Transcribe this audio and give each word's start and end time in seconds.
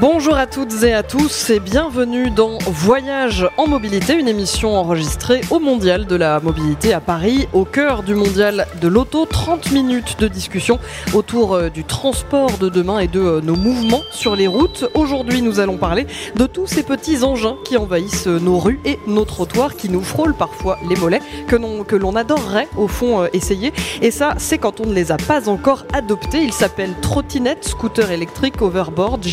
Bonjour 0.00 0.34
à 0.34 0.48
toutes 0.48 0.82
et 0.82 0.92
à 0.92 1.04
tous 1.04 1.50
et 1.50 1.60
bienvenue 1.60 2.28
dans 2.28 2.58
Voyage 2.66 3.48
en 3.56 3.68
mobilité, 3.68 4.14
une 4.14 4.26
émission 4.26 4.74
enregistrée 4.76 5.40
au 5.50 5.60
Mondial 5.60 6.06
de 6.06 6.16
la 6.16 6.40
mobilité 6.40 6.92
à 6.92 6.98
Paris, 6.98 7.46
au 7.52 7.64
cœur 7.64 8.02
du 8.02 8.16
Mondial 8.16 8.66
de 8.80 8.88
l'auto. 8.88 9.24
30 9.24 9.70
minutes 9.70 10.16
de 10.18 10.26
discussion 10.26 10.80
autour 11.12 11.54
euh, 11.54 11.68
du 11.68 11.84
transport 11.84 12.58
de 12.58 12.68
demain 12.68 12.98
et 12.98 13.06
de 13.06 13.20
euh, 13.20 13.40
nos 13.40 13.54
mouvements 13.54 14.02
sur 14.10 14.34
les 14.34 14.48
routes. 14.48 14.90
Aujourd'hui, 14.94 15.42
nous 15.42 15.60
allons 15.60 15.76
parler 15.76 16.08
de 16.34 16.46
tous 16.46 16.66
ces 16.66 16.82
petits 16.82 17.22
engins 17.22 17.56
qui 17.64 17.76
envahissent 17.76 18.26
euh, 18.26 18.40
nos 18.40 18.58
rues 18.58 18.80
et 18.84 18.98
nos 19.06 19.24
trottoirs, 19.24 19.76
qui 19.76 19.88
nous 19.88 20.02
frôlent 20.02 20.34
parfois 20.34 20.76
les 20.88 20.96
mollets, 20.96 21.22
que 21.46 21.54
l'on, 21.54 22.16
adorerait 22.16 22.68
au 22.76 22.88
fond 22.88 23.26
essayer. 23.32 23.72
Et 24.02 24.10
ça, 24.10 24.34
c'est 24.38 24.58
quand 24.58 24.80
on 24.80 24.86
ne 24.86 24.92
les 24.94 25.12
a 25.12 25.18
pas 25.18 25.48
encore 25.48 25.84
adoptés. 25.92 26.42
Ils 26.42 26.52
s'appellent 26.52 26.94
trottinettes, 27.00 27.64
scooters 27.64 28.10
électriques, 28.10 28.60
overboard, 28.60 29.24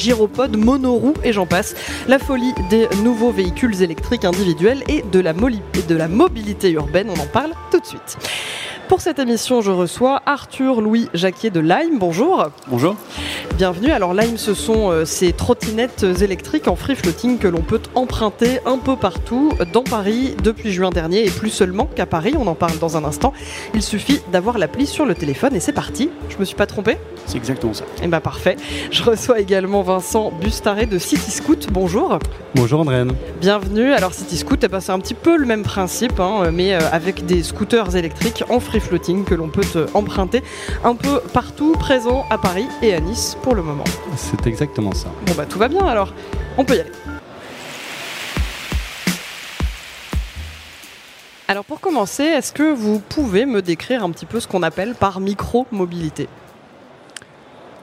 monoroue 0.58 1.14
et 1.24 1.34
j'en 1.34 1.46
passe. 1.46 1.76
La 2.08 2.20
folie 2.20 2.54
des 2.70 2.88
nouveaux 3.04 3.32
véhicules 3.32 3.82
électriques 3.82 4.26
individuels 4.26 4.84
et 4.88 5.04
de 5.12 5.20
la 5.20 6.08
mobilité 6.08 6.72
urbaine, 6.72 7.10
on 7.10 7.20
en 7.20 7.28
parle 7.28 7.52
tout 7.72 7.80
de 7.80 7.86
suite. 7.86 8.18
Pour 8.92 9.00
cette 9.00 9.20
émission, 9.20 9.62
je 9.62 9.72
reçois 9.72 10.22
Arthur 10.26 10.82
Louis 10.82 11.08
Jacquier 11.14 11.50
de 11.50 11.62
Lime. 11.62 11.98
Bonjour. 11.98 12.50
Bonjour. 12.68 12.98
Bienvenue. 13.56 13.90
Alors 13.92 14.14
Lime, 14.14 14.38
ce 14.38 14.54
sont 14.54 14.92
euh, 14.92 15.06
ces 15.06 15.32
trottinettes 15.32 16.04
électriques 16.04 16.68
en 16.68 16.76
free 16.76 16.98
floating 16.98 17.38
que 17.38 17.48
l'on 17.48 17.62
peut 17.62 17.80
emprunter 17.96 18.60
un 18.66 18.78
peu 18.78 18.98
partout 18.98 19.54
dans 19.72 19.84
Paris 19.84 20.36
depuis 20.44 20.74
juin 20.74 20.90
dernier 20.90 21.26
et 21.26 21.30
plus 21.30 21.52
seulement 21.52 21.86
qu'à 21.86 22.06
Paris. 22.06 22.34
On 22.38 22.48
en 22.48 22.54
parle 22.54 22.80
dans 22.80 22.98
un 22.98 23.06
instant. 23.06 23.32
Il 23.74 23.82
suffit 23.82 24.20
d'avoir 24.34 24.58
l'appli 24.58 24.86
sur 24.86 25.06
le 25.06 25.16
téléphone 25.16 25.56
et 25.56 25.62
c'est 25.62 25.72
parti. 25.72 26.10
Je 26.28 26.38
me 26.38 26.44
suis 26.44 26.58
pas 26.58 26.66
trompé 26.66 26.98
C'est 27.28 27.38
exactement 27.38 27.74
ça. 27.74 27.86
Eh 28.04 28.08
bien 28.08 28.20
parfait. 28.20 28.58
Je 28.92 29.04
reçois 29.04 29.40
également 29.40 29.84
Vincent 29.84 30.34
Bustaré 30.42 30.86
de 30.86 31.00
City 31.00 31.32
Scoot. 31.32 31.68
Bonjour. 31.72 32.20
Bonjour 32.56 32.82
Andréane. 32.82 33.14
Bienvenue. 33.40 33.94
Alors 33.94 34.14
City 34.14 34.36
Scoot, 34.36 34.62
eh 34.66 34.68
ben, 34.68 34.82
c'est 34.82 34.92
un 34.92 35.00
petit 35.00 35.14
peu 35.14 35.38
le 35.38 35.46
même 35.46 35.64
principe, 35.64 36.20
hein, 36.20 36.52
mais 36.52 36.74
euh, 36.74 36.80
avec 36.92 37.26
des 37.26 37.42
scooters 37.44 37.96
électriques 37.96 38.44
en 38.50 38.60
free 38.60 38.81
floating 38.82 39.24
que 39.24 39.36
l'on 39.36 39.50
peut 39.50 39.62
emprunter 39.94 40.44
un 40.84 40.96
peu 40.96 41.22
partout 41.34 41.74
présent 41.74 42.26
à 42.30 42.38
Paris 42.38 42.68
et 42.82 42.94
à 42.94 43.00
Nice 43.00 43.38
pour 43.42 43.56
le 43.56 43.64
moment. 43.64 43.84
C'est 44.16 44.48
exactement 44.48 44.94
ça. 44.94 45.10
Bon 45.26 45.34
bah 45.36 45.46
tout 45.46 45.60
va 45.60 45.68
bien 45.68 45.86
alors, 45.86 46.14
on 46.58 46.66
peut 46.66 46.76
y 46.76 46.80
aller. 46.80 46.92
Alors 51.48 51.66
pour 51.66 51.82
commencer, 51.82 52.24
est-ce 52.24 52.54
que 52.54 52.74
vous 52.74 53.00
pouvez 53.00 53.46
me 53.46 53.62
décrire 53.62 54.06
un 54.06 54.12
petit 54.12 54.26
peu 54.26 54.40
ce 54.40 54.48
qu'on 54.48 54.64
appelle 54.64 54.96
par 54.96 55.20
micro-mobilité? 55.20 56.30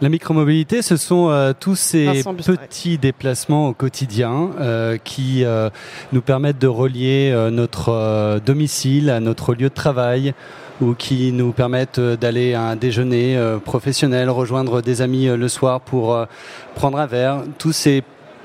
La 0.01 0.09
micromobilité, 0.09 0.81
ce 0.81 0.97
sont 0.97 1.29
euh, 1.29 1.53
tous 1.59 1.75
ces 1.75 2.23
petits 2.23 2.99
déplacements 2.99 3.69
au 3.69 3.73
quotidien 3.75 4.51
euh, 4.61 4.97
qui 4.97 5.45
euh, 5.45 5.71
nous 6.13 6.23
permettent 6.23 6.61
de 6.61 6.69
relier 6.69 7.35
notre 7.51 8.41
domicile 8.47 9.11
à 9.11 9.19
notre 9.19 9.55
lieu 9.55 9.69
de 9.69 9.75
travail 9.75 10.35
ou 10.81 10.95
qui 10.95 11.33
nous 11.33 11.53
permettent 11.53 12.01
d'aller 12.01 12.55
à 12.55 12.63
un 12.63 12.77
déjeuner 12.77 13.39
professionnel, 13.65 14.31
rejoindre 14.31 14.81
des 14.81 15.03
amis 15.03 15.27
le 15.27 15.49
soir 15.49 15.81
pour 15.81 16.27
prendre 16.75 16.99
un 16.99 17.07
verre. 17.07 17.43
Tous 17.59 17.73
ces 17.73 18.03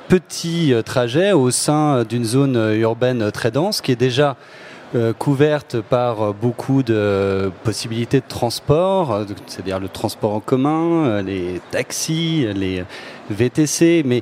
petits 0.08 0.74
trajets 0.86 1.32
au 1.32 1.52
sein 1.52 2.04
d'une 2.04 2.26
zone 2.26 2.76
urbaine 2.76 3.32
très 3.32 3.52
dense 3.52 3.82
qui 3.82 3.92
est 3.92 3.96
déjà 3.96 4.36
euh, 4.96 5.12
couverte 5.12 5.82
par 5.82 6.36
beaucoup 6.36 6.84
de 6.84 7.52
possibilités 7.64 8.20
de 8.20 8.28
transport, 8.28 9.12
euh, 9.12 9.24
c'est-à-dire 9.48 9.80
le 9.80 9.88
transport 9.88 10.36
en 10.36 10.40
commun, 10.40 11.06
euh, 11.08 11.22
les 11.24 11.62
taxis, 11.72 12.46
les 12.54 12.84
VTC, 13.32 14.04
mais 14.06 14.22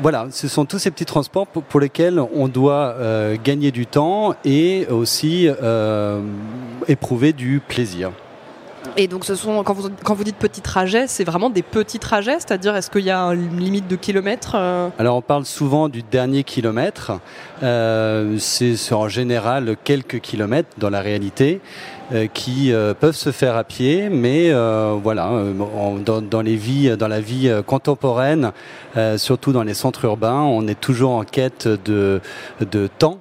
voilà, 0.00 0.28
ce 0.30 0.48
sont 0.48 0.64
tous 0.64 0.78
ces 0.78 0.90
petits 0.90 1.04
transports 1.04 1.46
pour, 1.46 1.80
lesquels 1.80 2.20
on 2.34 2.48
doit 2.48 2.96
gagner 3.44 3.70
du 3.70 3.86
temps 3.86 4.34
et 4.44 4.86
aussi 4.90 5.48
éprouver 6.88 7.32
du 7.32 7.60
plaisir. 7.60 8.10
Et 8.96 9.06
donc, 9.06 9.24
ce 9.24 9.34
sont, 9.34 9.62
quand, 9.62 9.74
vous, 9.74 9.88
quand 10.04 10.14
vous 10.14 10.24
dites 10.24 10.36
petits 10.36 10.60
trajets, 10.60 11.06
c'est 11.06 11.24
vraiment 11.24 11.50
des 11.50 11.62
petits 11.62 11.98
trajets 11.98 12.36
C'est-à-dire, 12.38 12.74
est-ce 12.76 12.90
qu'il 12.90 13.04
y 13.04 13.10
a 13.10 13.22
une 13.28 13.58
limite 13.58 13.88
de 13.88 13.96
kilomètres 13.96 14.52
euh 14.56 14.88
Alors, 14.98 15.16
on 15.16 15.22
parle 15.22 15.44
souvent 15.44 15.88
du 15.88 16.02
dernier 16.02 16.44
kilomètre. 16.44 17.12
Euh, 17.62 18.36
c'est 18.38 18.92
en 18.92 19.08
général 19.08 19.76
quelques 19.84 20.20
kilomètres 20.20 20.70
dans 20.78 20.90
la 20.90 21.00
réalité. 21.00 21.60
Euh, 22.10 22.26
qui 22.26 22.72
peuvent 23.00 23.14
se 23.14 23.32
faire 23.32 23.54
à 23.54 23.64
pied, 23.64 24.08
mais 24.08 24.50
voilà, 24.50 25.30
dans, 26.06 26.22
dans, 26.22 26.40
les 26.40 26.56
vies, 26.56 26.96
dans 26.96 27.06
la 27.06 27.20
vie 27.20 27.52
contemporaine, 27.66 28.52
surtout 29.18 29.52
dans 29.52 29.62
les 29.62 29.74
centres 29.74 30.06
urbains, 30.06 30.40
on 30.40 30.66
est 30.68 30.80
toujours 30.80 31.10
en 31.10 31.24
quête 31.24 31.68
de, 31.68 32.22
de 32.62 32.86
temps 32.98 33.18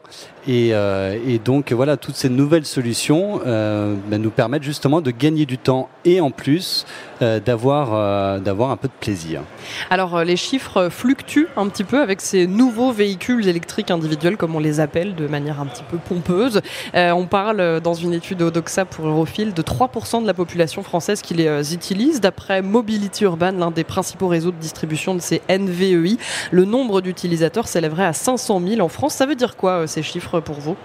et, 0.47 0.69
euh, 0.73 1.19
et, 1.27 1.39
donc 1.39 1.73
voilà, 1.73 1.97
toutes 1.97 2.15
ces 2.15 2.29
nouvelles 2.29 2.65
solutions 2.65 3.41
euh, 3.45 3.95
ben, 4.09 4.21
nous 4.21 4.29
permettent 4.29 4.63
justement 4.63 5.01
de 5.01 5.11
gagner 5.11 5.45
du 5.45 5.57
temps 5.57 5.89
et 6.07 6.21
en 6.21 6.31
plus 6.31 6.85
euh, 7.21 7.39
d'avoir 7.39 7.89
euh, 7.93 8.39
d'avoir 8.39 8.71
un 8.71 8.77
peu 8.77 8.87
de 8.87 8.93
plaisir. 8.99 9.41
Alors 9.89 10.15
euh, 10.15 10.23
les 10.23 10.37
chiffres 10.37 10.89
fluctuent 10.89 11.49
un 11.57 11.67
petit 11.67 11.83
peu 11.83 12.01
avec 12.01 12.21
ces 12.21 12.47
nouveaux 12.47 12.91
véhicules 12.91 13.47
électriques 13.47 13.91
individuels 13.91 14.37
comme 14.37 14.55
on 14.55 14.59
les 14.59 14.79
appelle 14.79 15.15
de 15.15 15.27
manière 15.27 15.59
un 15.59 15.65
petit 15.65 15.83
peu 15.83 15.97
pompeuse. 15.97 16.61
on 16.93 17.25
parle 17.25 17.81
dans 17.81 17.93
une 17.93 18.13
étude 18.13 18.41
Odoxa 18.41 18.85
pour 18.85 19.07
Eurofil 19.07 19.53
de 19.53 19.61
3% 19.61 20.21
de 20.21 20.27
la 20.27 20.33
population 20.33 20.83
française 20.83 21.21
qui 21.21 21.33
les 21.33 21.73
utilise. 21.73 22.21
D'après 22.21 22.61
Mobility 22.61 23.25
Urban, 23.25 23.51
l'un 23.51 23.71
des 23.71 23.83
principaux 23.83 24.27
réseaux 24.27 24.51
de 24.51 24.57
distribution 24.57 25.15
de 25.15 25.21
ces 25.21 25.41
NVEI, 25.49 26.17
le 26.51 26.65
nombre 26.65 27.01
d'utilisateurs 27.01 27.67
s'élèverait 27.67 28.05
à 28.05 28.13
500 28.13 28.61
000 28.65 28.81
en 28.81 28.87
France. 28.87 29.15
Ça 29.15 29.25
veut 29.25 29.35
dire 29.35 29.57
quoi 29.57 29.87
ces 29.87 30.03
chiffres 30.03 30.39
pour 30.39 30.59
vous? 30.59 30.77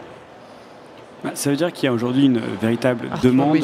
Bah, 1.23 1.31
ça 1.35 1.51
veut 1.51 1.57
dire 1.57 1.73
qu'il 1.73 1.85
y 1.85 1.89
a 1.89 1.93
aujourd'hui 1.93 2.27
une 2.27 2.41
véritable 2.61 3.09
demande 3.23 3.59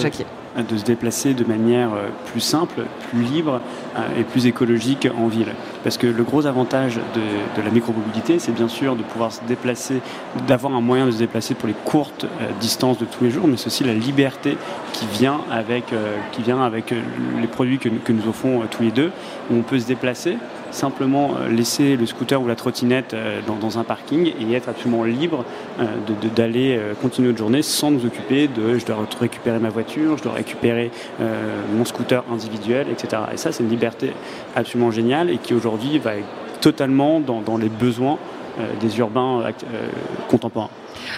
de 0.62 0.76
se 0.76 0.84
déplacer 0.84 1.34
de 1.34 1.44
manière 1.44 1.92
euh, 1.92 2.08
plus 2.26 2.40
simple, 2.40 2.82
plus 3.10 3.22
libre 3.22 3.60
euh, 3.96 4.20
et 4.20 4.24
plus 4.24 4.46
écologique 4.46 5.08
en 5.16 5.28
ville. 5.28 5.54
Parce 5.84 5.96
que 5.96 6.06
le 6.06 6.22
gros 6.22 6.46
avantage 6.46 6.96
de, 6.96 7.62
la 7.62 7.70
micromobilité, 7.70 8.38
c'est 8.38 8.52
bien 8.52 8.68
sûr 8.68 8.96
de 8.96 9.02
pouvoir 9.02 9.32
se 9.32 9.40
déplacer, 9.44 10.00
d'avoir 10.46 10.74
un 10.74 10.80
moyen 10.80 11.06
de 11.06 11.10
se 11.10 11.18
déplacer 11.18 11.54
pour 11.54 11.68
les 11.68 11.74
courtes 11.84 12.24
euh, 12.24 12.48
distances 12.60 12.98
de 12.98 13.04
tous 13.04 13.24
les 13.24 13.30
jours, 13.30 13.46
mais 13.46 13.56
c'est 13.56 13.68
aussi 13.68 13.84
la 13.84 13.94
liberté 13.94 14.56
qui 14.92 15.06
vient 15.06 15.40
avec, 15.50 15.84
qui 16.32 16.42
vient 16.42 16.62
avec 16.62 16.92
les 17.40 17.46
produits 17.46 17.78
que, 17.78 17.88
que 17.88 18.12
nous 18.12 18.26
offrons 18.28 18.62
tous 18.70 18.82
les 18.82 18.90
deux, 18.90 19.12
où 19.50 19.56
on 19.56 19.62
peut 19.62 19.78
se 19.78 19.86
déplacer 19.86 20.36
simplement 20.70 21.34
euh, 21.36 21.48
laisser 21.48 21.96
le 21.96 22.06
scooter 22.06 22.40
ou 22.40 22.46
la 22.46 22.56
trottinette 22.56 23.14
euh, 23.14 23.40
dans, 23.46 23.78
un 23.78 23.84
parking 23.84 24.32
et 24.40 24.54
être 24.54 24.68
absolument 24.68 25.04
libre 25.04 25.44
euh, 25.80 25.84
d'aller 26.34 26.80
continuer 27.00 27.28
notre 27.28 27.38
journée 27.38 27.62
sans 27.62 27.90
nous 27.90 28.06
occuper 28.06 28.48
de 28.48 28.78
je 28.78 28.86
dois 28.86 28.96
récupérer 29.20 29.58
ma 29.58 29.68
voiture, 29.68 30.16
je 30.16 30.22
dois 30.22 30.32
récupérer 30.32 30.90
mon 31.76 31.84
scooter 31.84 32.24
individuel, 32.32 32.86
etc. 32.90 33.22
Et 33.32 33.36
ça, 33.36 33.52
c'est 33.52 33.62
une 33.62 33.70
liberté 33.70 34.12
absolument 34.56 34.90
géniale 34.90 35.30
et 35.30 35.38
qui 35.38 35.54
aujourd'hui 35.54 35.98
va 35.98 36.12
totalement 36.60 37.20
dans, 37.20 37.56
les 37.56 37.68
besoins 37.68 38.18
des 38.80 38.98
urbains 38.98 39.44
contemporains. 40.28 40.70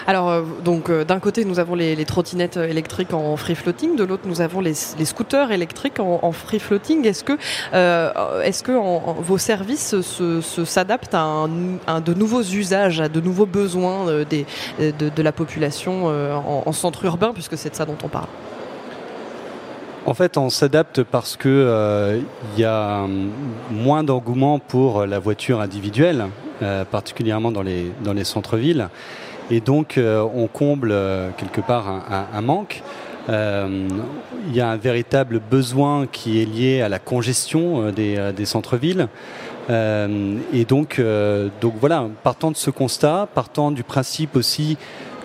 Alors, 0.07 0.29
euh, 0.29 0.41
donc, 0.63 0.89
euh, 0.89 1.03
d'un 1.03 1.19
côté, 1.19 1.45
nous 1.45 1.59
avons 1.59 1.75
les, 1.75 2.05
trottinettes 2.05 2.57
électriques 2.57 3.13
en 3.13 3.37
free 3.37 3.55
floating, 3.55 3.95
de 3.95 4.03
l'autre, 4.03 4.23
nous 4.25 4.41
avons 4.41 4.61
les, 4.61 4.73
scooters 4.73 5.51
électriques 5.51 5.99
en, 5.99 6.31
free 6.31 6.59
floating. 6.59 7.05
Est-ce 7.05 7.23
que, 7.23 7.33
euh, 7.73 8.41
est-ce 8.41 8.63
que 8.63 8.71
vos 9.21 9.37
services 9.37 9.95
s'adaptent 10.65 11.15
à, 11.15 11.47
de 11.99 12.13
nouveaux 12.13 12.41
usages, 12.41 13.01
à 13.01 13.09
de 13.09 13.21
nouveaux 13.21 13.45
besoins 13.45 14.05
de, 14.05 15.21
la 15.21 15.31
population 15.31 16.05
en, 16.05 16.71
centre 16.71 17.05
urbain, 17.05 17.31
puisque 17.33 17.57
c'est 17.57 17.69
de 17.69 17.75
ça 17.75 17.85
dont 17.85 17.97
on 18.03 18.07
parle? 18.07 18.27
En 20.05 20.15
fait, 20.15 20.37
on 20.37 20.49
s'adapte 20.49 21.03
parce 21.03 21.35
que 21.35 22.19
il 22.55 22.59
y 22.59 22.65
a 22.65 23.05
moins 23.69 24.03
d'engouement 24.03 24.59
pour 24.59 25.05
la 25.05 25.19
voiture 25.19 25.61
individuelle, 25.61 26.25
particulièrement 26.91 27.51
dans 27.51 27.63
les 27.63 28.23
centres-villes. 28.23 28.89
Et 29.51 29.59
donc, 29.59 29.97
euh, 29.97 30.25
on 30.33 30.47
comble 30.47 30.91
euh, 30.93 31.29
quelque 31.35 31.59
part 31.59 31.85
un, 32.33 32.41
manque. 32.41 32.81
Euh, 33.29 33.87
il 34.47 34.55
y 34.55 34.61
a 34.61 34.69
un 34.69 34.77
véritable 34.77 35.41
besoin 35.41 36.07
qui 36.07 36.41
est 36.41 36.45
lié 36.45 36.81
à 36.81 36.87
la 36.87 36.99
congestion 36.99 37.91
des, 37.91 38.45
centres-villes. 38.45 39.09
et 39.69 40.65
donc, 40.65 41.01
donc 41.61 41.73
voilà, 41.79 42.07
partant 42.23 42.49
de 42.49 42.57
ce 42.57 42.71
constat, 42.71 43.27
partant 43.35 43.71
du 43.71 43.83
principe 43.83 44.35
aussi 44.35 44.77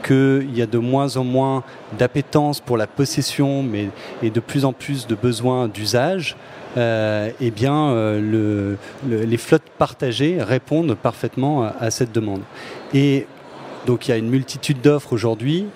qu'il 0.05 0.55
y 0.55 0.61
a 0.61 0.67
de 0.67 0.79
moins 0.79 1.17
en 1.17 1.25
moins 1.25 1.63
d'appétence 1.99 2.61
pour 2.61 2.77
la 2.77 2.87
possession, 2.87 3.63
mais 3.63 3.89
et 4.23 4.31
de 4.31 4.41
plus 4.41 4.65
en 4.65 4.73
plus 4.73 5.07
de 5.07 5.15
besoins 5.15 5.67
d'usage, 5.69 6.37
eh 6.77 7.51
bien, 7.51 7.95
les 9.09 9.39
flottes 9.39 9.71
partagées 9.79 10.37
répondent 10.43 10.95
parfaitement 10.95 11.71
à, 11.81 11.91
cette 11.91 12.13
demande. 12.13 12.43
Et 12.93 13.27
donc, 13.87 14.09
il 14.09 14.11
y 14.11 14.15
a 14.15 14.17
une 14.17 14.29
multitude 14.29 14.81
d'offres 14.81 15.13
aujourd'hui 15.13 15.67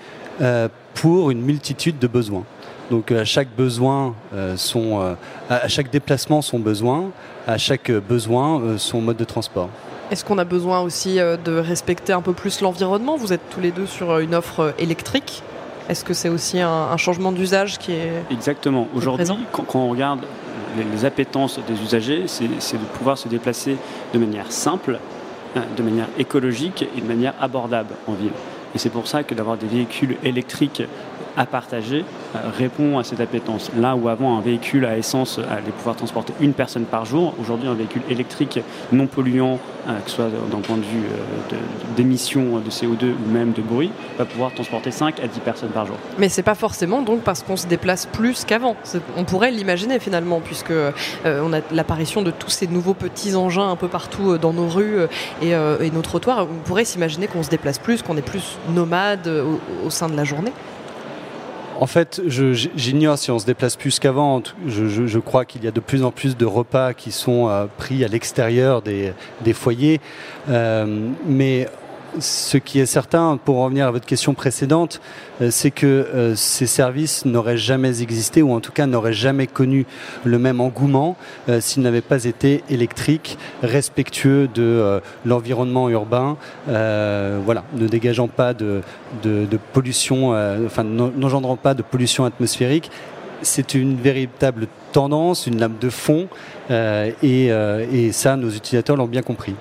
euh, 0.40 0.68
pour 0.94 1.30
une 1.30 1.40
multitude 1.40 1.98
de 1.98 2.06
besoins. 2.06 2.44
Donc, 2.90 3.12
à 3.12 3.24
chaque 3.24 3.48
besoin, 3.56 4.16
son, 4.56 5.14
à 5.48 5.68
chaque 5.68 5.92
déplacement, 5.92 6.42
son 6.42 6.58
besoin, 6.58 7.12
à 7.46 7.56
chaque 7.56 7.88
besoin, 7.92 8.78
son 8.78 9.00
mode 9.00 9.16
de 9.16 9.22
transport. 9.22 9.68
Est-ce 10.10 10.24
qu'on 10.24 10.38
a 10.38 10.44
besoin 10.44 10.80
aussi 10.80 11.18
de 11.18 11.56
respecter 11.56 12.12
un 12.12 12.20
peu 12.20 12.32
plus 12.32 12.60
l'environnement? 12.60 13.16
Vous 13.16 13.32
êtes 13.32 13.48
tous 13.48 13.60
les 13.60 13.70
deux 13.70 13.86
sur 13.86 14.18
une 14.18 14.34
offre 14.34 14.74
électrique. 14.76 15.44
Est-ce 15.90 16.04
que 16.04 16.14
c'est 16.14 16.28
aussi 16.28 16.60
un, 16.60 16.96
changement 16.96 17.32
d'usage 17.32 17.76
qui 17.78 17.90
est 17.90 18.22
exactement 18.30 18.86
aujourd'hui 18.94 19.26
quand, 19.50 19.74
on 19.74 19.88
regarde 19.88 20.20
les, 20.76 21.04
appétences 21.04 21.58
des 21.66 21.82
usagers, 21.82 22.24
c'est 22.28 22.46
de 22.46 22.84
pouvoir 22.96 23.18
se 23.18 23.26
déplacer 23.26 23.76
de 24.14 24.18
manière 24.20 24.52
simple, 24.52 25.00
de 25.55 25.82
manière 25.82 26.08
écologique 26.19 26.87
et 26.97 27.00
de 27.00 27.06
manière 27.06 27.35
abordable 27.41 27.94
en 28.06 28.12
ville. 28.12 28.32
Et 28.75 28.79
c'est 28.79 28.91
pour 28.91 29.06
ça 29.06 29.23
que 29.23 29.35
d'avoir 29.35 29.56
des 29.56 29.67
véhicules 29.67 30.17
électriques 30.23 30.82
à 31.40 31.46
partager 31.46 32.04
euh, 32.37 32.38
répond 32.56 32.98
à 32.98 33.04
cette 33.04 33.20
appétence. 33.20 33.70
Là 33.75 33.96
où 33.96 34.10
avant 34.10 34.37
un 34.37 34.42
véhicule 34.42 34.84
à 34.84 34.98
essence 34.98 35.38
allait 35.38 35.70
pouvoir 35.70 35.96
transporter 35.96 36.34
une 36.38 36.52
personne 36.52 36.84
par 36.84 37.06
jour, 37.06 37.34
aujourd'hui 37.40 37.66
un 37.66 37.75
véhicule 37.75 38.02
électrique 38.10 38.60
non 38.92 39.06
polluant, 39.06 39.58
euh, 39.88 39.98
que 40.04 40.10
ce 40.10 40.16
soit 40.16 40.28
d'un 40.50 40.58
point 40.58 40.76
de 40.76 40.82
vue 40.82 41.06
euh, 41.06 41.56
d'émissions 41.96 42.58
de, 42.58 42.70
CO2 42.70 43.14
ou 43.14 43.31
même 43.32 43.52
de 43.52 43.62
bruit, 43.62 43.90
va 44.19 44.26
pouvoir 44.26 44.52
transporter 44.52 44.90
5 44.90 45.19
à 45.19 45.28
10 45.28 45.40
personnes 45.40 45.70
par 45.70 45.87
jour. 45.87 45.96
Mais 46.19 46.28
c'est 46.28 46.42
pas 46.42 46.54
forcément 46.54 47.00
donc 47.00 47.22
parce 47.22 47.42
qu'on 47.42 47.56
se 47.56 47.66
déplace 47.66 48.04
plus 48.04 48.44
qu'avant. 48.44 48.76
On 49.16 49.25
pourrait 49.25 49.50
l'imaginer 49.50 49.98
finalement, 49.98 50.40
puisque 50.40 50.75
on 51.25 51.52
a 51.54 51.60
l'apparition 51.72 52.20
de 52.20 52.31
tous 52.31 52.50
ces 52.50 52.66
nouveaux 52.66 52.94
petits 52.94 53.34
engins 53.34 53.70
un 53.70 53.76
peu 53.76 53.88
partout 53.88 54.37
dans 54.37 54.52
nos 54.52 54.69
rues 54.69 54.98
et, 55.42 55.54
nos 55.90 56.02
trottoirs. 56.02 56.46
On 56.50 56.66
pourrait 56.66 56.84
s'imaginer 56.84 57.28
qu'on 57.28 57.42
se 57.42 57.50
déplace 57.50 57.78
plus, 57.78 58.02
qu'on 58.02 58.16
est 58.16 58.22
plus 58.22 58.58
nomade 58.75 59.28
au 59.84 59.90
sein 59.90 60.08
de 60.08 60.16
la 60.16 60.25
journée. 60.25 60.52
En 61.80 61.86
fait, 61.86 62.20
j'ignore 62.26 63.16
si 63.16 63.30
on 63.30 63.38
se 63.38 63.46
déplace 63.46 63.74
plus 63.74 63.98
qu'avant. 63.98 64.42
Je, 64.66 65.18
crois 65.18 65.46
qu'il 65.46 65.64
y 65.64 65.66
a 65.66 65.70
de 65.70 65.80
plus 65.80 66.04
en 66.04 66.10
plus 66.10 66.36
de 66.36 66.44
repas 66.44 66.92
qui 66.92 67.10
sont 67.10 67.48
euh, 67.48 67.64
pris 67.78 68.04
à 68.04 68.08
l'extérieur 68.08 68.82
des, 68.82 69.14
foyers. 69.54 69.98
Euh, 70.50 71.08
mais 71.26 71.68
ce 72.18 72.56
qui 72.56 72.80
est 72.80 72.86
certain, 72.86 73.38
pour 73.42 73.56
revenir 73.58 73.86
à 73.86 73.90
votre 73.90 74.06
question 74.06 74.34
précédente, 74.34 75.00
euh, 75.40 75.50
c'est 75.50 75.70
que 75.70 75.86
euh, 75.86 76.34
ces 76.34 76.66
services 76.66 77.24
n'auraient 77.24 77.56
jamais 77.56 78.02
existé 78.02 78.42
ou 78.42 78.52
en 78.52 78.60
tout 78.60 78.72
cas 78.72 78.86
n'auraient 78.86 79.12
jamais 79.12 79.46
connu 79.46 79.86
le 80.24 80.38
même 80.38 80.60
engouement 80.60 81.16
euh, 81.48 81.60
s'ils 81.60 81.82
n'avaient 81.82 82.00
pas 82.00 82.24
été 82.24 82.64
électriques, 82.68 83.38
respectueux 83.62 84.48
de 84.48 85.00
l'environnement 85.24 85.88
urbain, 85.88 86.36
voilà, 86.66 87.64
ne 87.74 87.86
dégageant 87.86 88.28
pas 88.28 88.54
de, 88.54 88.82
pollution, 89.72 90.30
enfin 90.66 90.84
n'engendrant 90.84 91.56
pas 91.56 91.74
de 91.74 91.82
pollution 91.82 92.24
atmosphérique 92.24 92.90
c'est 93.42 93.74
une 93.74 93.96
véritable 93.96 94.66
tendance, 94.92 95.46
une 95.46 95.58
lame 95.58 95.76
de 95.80 95.88
fond, 95.88 96.28
et, 96.70 98.10
ça, 98.12 98.36
nos 98.36 98.50
utilisateurs 98.50 98.96
l'ont 98.96 99.06
bien 99.06 99.22
compris. 99.22 99.54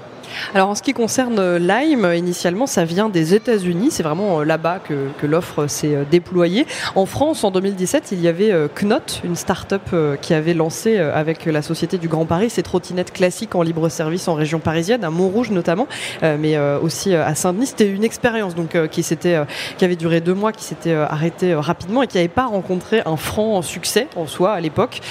Alors 0.53 0.69
en 0.69 0.75
ce 0.75 0.81
qui 0.81 0.93
concerne 0.93 1.39
euh, 1.39 1.59
Lime, 1.59 2.11
initialement 2.15 2.67
ça 2.67 2.85
vient 2.85 3.09
des 3.09 3.33
États-Unis, 3.35 3.89
c'est 3.91 4.03
vraiment 4.03 4.39
euh, 4.39 4.43
là-bas 4.43 4.79
que, 4.79 5.25
l'offre 5.25 5.67
s'est 5.67 5.95
euh, 5.95 6.03
déployée. 6.09 6.65
En 6.95 7.05
France, 7.05 7.43
en 7.43 7.51
2017, 7.51 8.09
il 8.11 8.21
y 8.21 8.27
avait 8.27 8.51
Knot, 8.75 9.21
une 9.23 9.35
start-up 9.35 9.81
qui 10.21 10.33
avait 10.33 10.53
lancé 10.53 10.97
avec 10.97 11.45
la 11.45 11.61
Société 11.61 11.97
du 11.97 12.07
Grand 12.07 12.25
Paris 12.25 12.49
ses 12.49 12.63
trottinettes 12.63 13.11
classiques 13.11 13.53
en 13.55 13.61
libre 13.61 13.89
service 13.89 14.27
en 14.27 14.33
région 14.33 14.59
parisienne, 14.59 15.03
à 15.03 15.09
Montrouge 15.09 15.51
notamment, 15.51 15.87
mais 16.21 16.57
aussi 16.81 17.13
à 17.13 17.35
Saint-Denis. 17.35 17.67
C'était 17.67 17.89
une 17.89 18.03
expérience 18.03 18.55
donc 18.55 18.77
qui 18.89 19.03
qui 19.03 19.85
avait 19.85 19.95
duré 19.95 20.21
deux 20.21 20.33
mois, 20.33 20.51
qui 20.51 20.63
s'était 20.63 20.93
arrêtée 20.93 21.53
rapidement 21.53 22.03
et 22.03 22.07
qui 22.07 22.17
n'avait 22.17 22.27
pas 22.27 22.45
rencontré 22.45 23.01
un 23.05 23.17
franc 23.17 23.61
succès 23.61 24.07
en 24.15 24.25
soi 24.25 24.53
à 24.53 24.59
l'époque. 24.59 25.01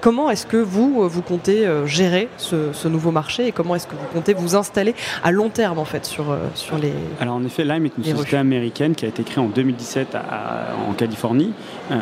Comment 0.00 0.30
est-ce 0.30 0.46
que 0.46 0.56
vous 0.56 1.08
vous 1.08 1.22
comptez 1.22 1.66
gérer 1.86 2.28
ce 2.38 2.88
nouveau 2.88 3.10
marché 3.10 3.46
et 3.46 3.52
comment 3.52 3.74
est-ce 3.74 3.86
que 3.86 3.94
vous 3.94 4.08
comptez 4.12 4.34
vous 4.34 4.56
installer 4.56 4.77
à 5.22 5.30
long 5.30 5.48
terme 5.48 5.78
en 5.78 5.84
fait 5.84 6.04
sur, 6.04 6.30
euh, 6.30 6.38
sur 6.54 6.78
les. 6.78 6.92
Alors 7.20 7.36
en 7.36 7.44
effet, 7.44 7.64
Lime 7.64 7.86
est 7.86 7.92
une 7.98 8.04
société 8.04 8.36
américaine 8.36 8.94
qui 8.94 9.04
a 9.04 9.08
été 9.08 9.22
créée 9.22 9.42
en 9.42 9.48
2017 9.48 10.16
en 10.88 10.92
Californie. 10.92 11.52
Euh, 11.90 11.96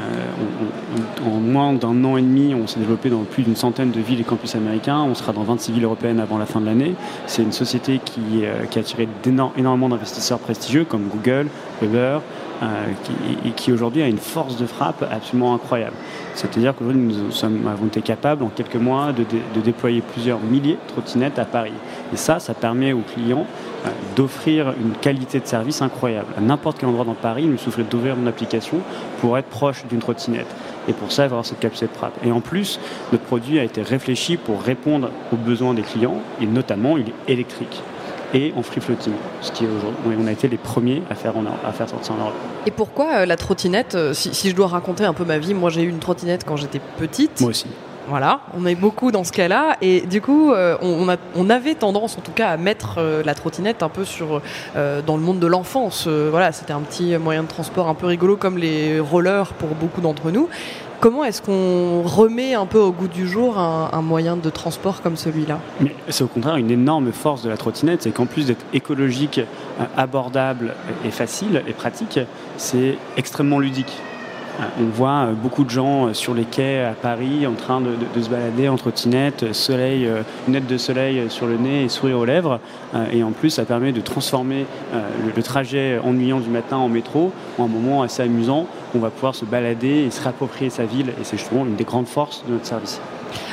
en 1.25 1.41
moins 1.41 1.73
d'un 1.73 2.05
an 2.05 2.17
et 2.17 2.23
demi, 2.23 2.55
on 2.55 2.67
s'est 2.67 2.81
développé 2.81 3.11
dans 3.11 3.23
plus 3.23 3.43
d'une 3.43 3.57
centaine 3.57 3.91
de 3.91 4.01
villes 4.01 4.21
et 4.21 4.25
campus 4.25 4.55
américains. 4.55 5.01
On 5.01 5.15
sera 5.15 5.33
dans 5.33 5.43
26 5.43 5.73
villes 5.73 5.85
européennes 5.85 6.21
avant 6.21 6.39
la 6.39 6.47
fin 6.47 6.61
de 6.61 6.67
l'année. 6.67 6.95
C'est 7.27 7.43
une 7.43 7.53
société 7.53 8.01
qui, 8.05 8.45
euh, 8.45 8.65
qui 8.71 8.79
a 8.79 8.81
attiré 8.81 9.09
énormément 9.25 9.89
d'investisseurs 9.89 10.39
prestigieux 10.39 10.85
comme 10.85 11.09
Google, 11.09 11.49
Uber, 11.83 12.19
et 13.45 13.51
qui 13.51 13.73
aujourd'hui 13.73 14.03
a 14.03 14.09
une 14.09 14.19
force 14.19 14.57
de 14.57 14.67
frappe 14.67 15.05
absolument 15.11 15.55
incroyable. 15.55 15.97
C'est-à-dire 16.35 16.75
qu'aujourd'hui, 16.75 17.03
nous 17.03 17.45
avons 17.69 17.87
été 17.87 18.03
capables 18.03 18.43
en 18.43 18.49
quelques 18.49 18.77
mois 18.77 19.13
de, 19.13 19.61
déployer 19.61 20.01
plusieurs 20.01 20.41
milliers 20.41 20.75
de 20.75 20.93
trottinettes 20.93 21.39
à 21.39 21.45
Paris. 21.45 21.73
Et 22.13 22.17
ça, 22.17 22.39
ça 22.39 22.55
permet 22.55 22.93
aux 22.93 23.01
clients 23.01 23.47
euh, 23.85 23.89
d'offrir 24.15 24.75
une 24.81 24.93
qualité 24.93 25.41
de 25.41 25.47
service 25.47 25.83
incroyable. 25.83 26.29
À 26.37 26.41
n'importe 26.41 26.79
quel 26.79 26.89
endroit 26.89 27.05
dans 27.05 27.15
Paris, 27.15 27.43
il 27.45 27.51
nous 27.51 27.59
suffit 27.59 27.83
d'ouvrir 27.83 28.17
mon 28.17 28.27
application 28.27 28.79
pour 29.21 29.37
être 29.39 29.49
proche 29.49 29.85
d'une 29.89 29.99
trottinette. 29.99 30.47
Et 30.89 30.93
pour 30.93 31.11
ça, 31.11 31.25
avoir 31.25 31.45
cette 31.45 31.59
capacité 31.59 31.87
de 31.87 31.97
frappe. 31.97 32.15
Et 32.25 32.31
en 32.31 32.41
plus, 32.41 32.79
notre 33.13 33.25
produit 33.25 33.59
a 33.59 33.65
été 33.65 33.83
réfléchi 33.83 34.37
pour 34.37 34.63
répondre 34.63 35.11
aux 35.33 35.37
besoins 35.37 35.75
des 35.75 35.83
clients, 35.83 36.21
et 36.41 36.47
notamment, 36.47 36.97
il 36.97 37.09
est 37.09 37.33
électrique 37.33 37.83
et 38.37 38.53
en 38.55 38.63
free 38.63 38.81
floating, 38.81 39.15
ce 39.41 39.51
qui 39.51 39.65
est 39.65 39.69
aujourd'hui, 39.69 40.17
on 40.23 40.27
a 40.27 40.33
été 40.33 40.47
les 40.47 40.59
premiers 40.59 41.03
à 41.11 41.15
faire, 41.15 41.33
à 41.67 41.73
faire 41.73 41.89
sortir 41.89 42.15
en 42.15 42.19
Europe. 42.19 42.35
Et 42.67 42.71
pourquoi 42.71 43.15
euh, 43.15 43.27
la 43.27 43.37
trottinette 43.37 43.95
euh, 43.95 44.13
si, 44.13 44.51
je 44.51 44.55
dois 44.55 44.67
raconter 44.67 45.05
un 45.05 45.15
peu 45.15 45.25
ma 45.25 45.39
vie, 45.39 45.55
moi 45.55 45.71
j'ai 45.71 45.83
eu 45.83 45.89
une 45.89 45.99
trottinette 46.01 46.45
quand 46.45 46.57
j'étais 46.57 46.81
petite. 46.99 47.41
Moi 47.41 47.51
aussi. 47.51 47.67
Voilà, 48.09 48.43
on 48.57 48.67
est 48.67 48.77
beaucoup 48.77 49.11
dans 49.11 49.25
ce 49.25 49.33
cas-là 49.33 49.79
et 49.81 50.03
du 50.03 50.21
coup, 50.21 50.53
euh, 50.53 50.77
on, 50.81 51.09
a, 51.09 51.17
on, 51.35 51.51
avait 51.51 51.75
tendance 51.75 52.17
en 52.17 52.21
tout 52.21 52.31
cas 52.31 52.51
à 52.51 52.57
mettre 52.57 53.01
la 53.25 53.35
trottinette 53.35 53.83
un 53.83 53.89
peu 53.89 54.05
sur 54.05 54.41
dans 54.77 55.17
le 55.17 55.23
monde 55.23 55.41
de 55.41 55.47
l'enfance. 55.49 56.07
voilà, 56.07 56.53
c'était 56.53 56.73
un 56.73 56.83
petit 56.83 57.17
moyen 57.19 57.43
de 57.43 57.49
transport 57.49 57.89
un 57.89 57.95
peu 57.95 58.07
rigolo 58.07 58.37
comme 58.37 58.59
les 58.59 59.01
rollers 59.01 59.53
pour 59.55 59.71
beaucoup 59.71 60.01
d'entre 60.01 60.31
nous. 60.31 60.49
Comment 61.01 61.25
est-ce 61.25 61.43
qu'on 61.43 62.03
remet 62.03 62.55
un 62.55 62.65
peu 62.65 62.79
au 62.79 62.91
goût 62.91 63.09
du 63.09 63.29
jour 63.29 63.59
un, 63.59 64.03
moyen 64.03 64.37
de 64.37 64.49
transport 64.49 65.03
comme 65.03 65.17
celui-là? 65.17 65.61
C'est 66.09 66.25
au 66.25 66.27
contraire 66.27 66.57
une 66.57 66.71
énorme 66.71 67.13
force 67.13 67.43
de 67.43 67.51
la 67.51 67.57
trottinette, 67.57 68.03
c'est 68.03 68.13
qu'en 68.13 68.27
plus 68.27 68.47
d'être 68.47 68.65
écologique, 68.73 69.39
euh, 69.39 69.85
abordable 69.97 70.75
et 71.05 71.11
facile 71.11 71.63
et 71.69 71.73
pratique, 71.73 72.19
c'est 72.57 72.97
extrêmement 73.17 73.59
ludique. 73.59 73.93
Euh, 74.59 74.65
on 74.81 74.85
voit 74.85 75.27
euh, 75.27 75.33
beaucoup 75.33 75.65
de 75.65 75.71
gens 75.71 76.15
sur 76.15 76.35
les 76.35 76.45
quais 76.45 76.85
à 76.85 76.93
Paris 76.93 77.47
en 77.47 77.55
train 77.55 77.81
de, 77.81 78.21
se 78.21 78.29
balader 78.29 78.69
en 78.69 78.77
trottinette, 78.77 79.53
soleil, 79.53 80.09
lunettes 80.47 80.67
de 80.67 80.79
soleil 80.79 81.25
sur 81.29 81.47
le 81.47 81.57
nez 81.57 81.85
et 81.85 81.89
sourire 81.89 82.19
aux 82.19 82.25
lèvres. 82.25 82.61
Et 83.13 83.23
en 83.23 83.33
plus, 83.33 83.51
ça 83.51 83.65
permet 83.65 83.93
de 83.93 84.01
transformer 84.01 84.67
le 84.93 85.43
trajet 85.43 86.01
ennuyant 86.03 86.41
du 86.41 86.49
matin 86.49 86.77
en 86.77 86.89
métro 86.89 87.33
en 87.59 87.65
un 87.65 87.69
moment 87.69 88.03
assez 88.03 88.23
amusant 88.23 88.67
on 88.97 88.99
va 88.99 89.11
pouvoir 89.11 89.35
se 89.35 89.45
balader 89.45 90.05
et 90.07 90.11
se 90.11 90.23
réapproprier 90.23 90.71
sa 90.71 90.85
ville. 90.85 91.11
Et 91.21 91.25
c'est 91.25 91.37
justement 91.37 91.65
une 91.65 91.77
des 91.77 91.85
grandes 91.85 92.09
forces 92.09 92.45
de 92.47 92.53
notre 92.53 92.67
service. 92.67 93.01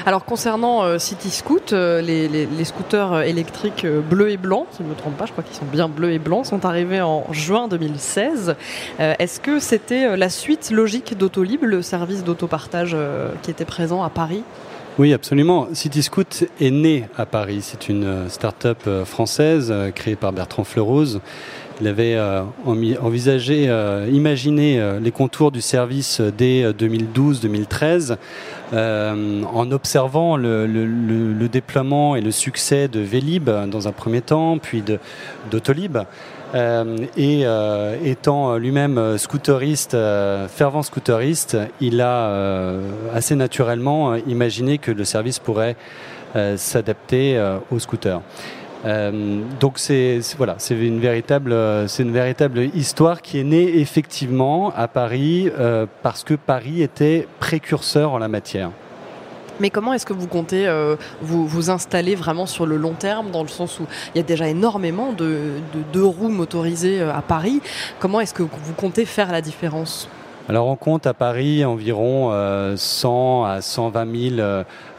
Alors 0.06 0.25
concernant 0.25 0.84
euh, 0.84 0.98
City 0.98 1.30
Scoot, 1.30 1.72
euh, 1.72 2.01
les, 2.01 2.65
scooters 2.65 3.13
euh, 3.13 3.22
électriques 3.22 3.86
bleus 3.86 4.32
et 4.32 4.38
blancs, 4.38 4.68
si 4.72 4.80
je 4.80 4.84
ne 4.84 4.89
me 4.89 4.96
trompe 4.96 5.15
pas, 5.15 5.25
je 5.25 5.32
crois 5.32 5.44
qu'ils 5.44 5.56
sont 5.56 5.65
bien 5.65 5.88
bleus 5.88 6.12
et 6.12 6.20
blancs, 6.20 6.46
sont 6.46 6.65
arrivés 6.65 7.01
en 7.01 7.25
juin 7.32 7.68
2016. 7.68 8.56
Est-ce 9.00 9.39
que 9.39 9.60
c'était 9.60 10.18
la 10.18 10.30
suite 10.30 10.72
logique 10.72 11.18
d'Autolib, 11.18 11.63
le 11.63 11.82
service 11.82 12.24
d'autopartage 12.24 12.96
qui 13.42 13.51
était 13.51 13.65
présent 13.65 14.03
à 14.03 14.10
Paris? 14.10 14.44
Oui, 15.00 15.14
absolument. 15.14 15.68
CityScoot 15.74 16.46
est 16.62 16.72
né 16.72 17.06
à 17.18 17.26
Paris. 17.26 17.60
C'est 17.62 17.90
une 17.90 18.30
start-up 18.30 18.88
française 19.06 19.74
créée 19.96 20.16
par 20.16 20.34
Bertrand 20.34 20.64
Fleurose 20.64 21.20
il 21.82 21.88
avait 21.88 22.16
euh, 22.16 22.44
envisagé, 22.66 23.66
euh, 23.68 24.08
imaginé 24.12 24.80
euh, 24.80 25.00
les 25.00 25.12
contours 25.12 25.52
du 25.52 25.62
service 25.62 26.22
dès 26.22 26.72
2012-2013 26.72 28.18
en 28.72 29.72
observant 29.72 30.38
le, 30.38 31.48
déploiement 31.48 32.16
et 32.16 32.22
le 32.22 32.32
succès 32.32 32.88
de 32.88 33.00
Vélib 33.00 33.50
dans 33.68 33.88
un 33.88 33.92
premier 33.92 34.22
temps, 34.22 34.58
puis 34.58 34.84
d'Autolib. 35.52 35.98
Et 36.53 37.45
étant 38.03 38.57
lui-même 38.57 39.17
scooteriste, 39.17 39.98
fervent 40.50 40.83
scooteriste, 40.83 41.57
il 41.81 42.01
a 42.01 42.77
assez 43.13 43.36
naturellement 43.36 44.15
imaginé 44.15 44.77
que 44.77 44.91
le 44.91 45.03
service 45.03 45.39
pourrait 45.39 45.75
s'adapter 46.55 47.41
aux 47.72 47.79
scooters. 47.79 48.22
donc 49.60 49.79
c'est 49.79 50.19
voilà, 50.38 50.55
c'est 50.60 50.75
une 50.75 51.00
véritable 51.00 51.55
histoire 52.75 53.22
qui 53.22 53.39
est 53.39 53.43
née 53.43 53.79
effectivement 53.79 54.72
à 54.75 54.88
Paris 54.88 55.50
parce 56.03 56.24
que 56.24 56.36
Paris 56.36 56.81
était 56.83 57.27
précurseur 57.39 58.13
en 58.13 58.19
la 58.19 58.27
matière. 58.27 58.69
Mais 59.60 59.69
comment 59.69 59.93
est-ce 59.93 60.05
que 60.05 60.13
vous 60.13 60.27
comptez 60.27 60.67
euh, 60.67 60.95
vous, 61.22 61.69
installer 61.69 62.15
vraiment 62.15 62.45
sur 62.45 62.65
le 62.65 62.77
long 62.77 62.93
terme, 62.93 63.31
dans 63.31 63.43
le 63.43 63.50
sens 63.50 63.79
où 63.79 63.86
il 64.13 64.17
y 64.17 64.22
a 64.22 64.24
déjà 64.24 64.48
énormément 64.48 65.13
de, 65.13 65.51
deux 65.91 66.05
roues 66.05 66.29
motorisées 66.29 67.01
euh, 67.01 67.13
à 67.13 67.22
Paris? 67.22 67.62
Comment 68.00 68.19
est-ce 68.19 68.33
que 68.33 68.43
vous 68.43 68.74
comptez 68.75 69.05
faire 69.05 69.31
la 69.31 69.41
différence? 69.41 70.10
Alors 70.50 70.68
on 70.68 70.76
compte 70.76 71.08
à 71.08 71.14
Paris 71.14 71.64
environ 71.64 72.32
100 72.76 73.46
euh, 73.46 73.48
à 73.48 73.62
120 73.62 74.36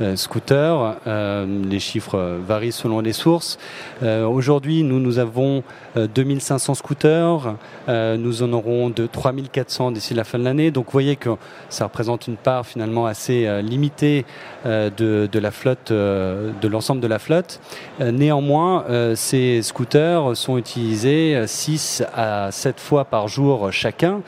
000 0.00 0.16
scooters. 0.16 0.96
les 1.06 1.78
chiffres 1.80 2.38
varient 2.46 2.72
selon 2.72 3.00
les 3.00 3.12
sources. 3.12 3.58
Aujourd'hui, 4.02 4.82
nous, 4.82 5.00
nous 5.00 5.18
avons 5.18 5.62
2500 5.96 6.74
scooters. 6.74 7.56
nous 7.88 8.42
en 8.42 8.52
aurons 8.52 8.90
de 8.90 9.06
3400 9.06 9.92
d'ici 9.92 10.14
la 10.14 10.24
fin 10.24 10.38
de 10.38 10.44
l'année. 10.44 10.70
Donc 10.70 10.86
vous 10.86 10.92
voyez 10.92 11.16
que 11.16 11.30
ça 11.68 11.84
représente 11.84 12.26
une 12.26 12.36
part 12.36 12.66
finalement 12.66 13.06
assez 13.06 13.62
limitée 13.62 14.24
euh, 14.66 14.88
de, 14.88 15.38
la 15.38 15.50
flotte, 15.50 15.90
euh, 15.90 16.50
de 16.62 16.68
l'ensemble 16.68 17.02
de 17.02 17.06
la 17.06 17.18
flotte. 17.18 17.60
Euh, 18.00 18.12
néanmoins, 18.12 18.84
ces 19.14 19.60
scooters 19.62 20.34
sont 20.36 20.56
utilisés 20.56 21.42
6 21.46 22.02
à 22.14 22.50
7 22.50 22.80
fois 22.80 23.04
par 23.04 23.28
jour 23.28 23.70
chacun, 23.72 24.22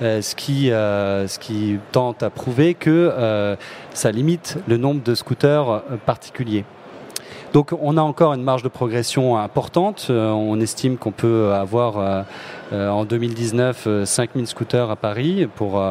ce 0.00 0.34
qui, 0.34 0.61
ce 0.70 1.38
qui 1.38 1.78
tente 1.92 2.22
à 2.22 2.30
prouver 2.30 2.74
que 2.74 3.56
ça 3.94 4.10
limite 4.10 4.58
le 4.66 4.76
nombre 4.76 5.02
de 5.02 5.14
scooters 5.14 5.82
particuliers. 6.06 6.64
Donc 7.52 7.74
on 7.80 7.96
a 7.96 8.00
encore 8.00 8.32
une 8.32 8.42
marge 8.42 8.62
de 8.62 8.68
progression 8.68 9.36
importante. 9.36 10.06
on 10.10 10.58
estime 10.60 10.96
qu'on 10.96 11.12
peut 11.12 11.52
avoir 11.52 12.24
en 12.72 13.04
2019 13.04 14.04
5000 14.04 14.46
scooters 14.46 14.90
à 14.90 14.96
Paris 14.96 15.46
pour 15.54 15.82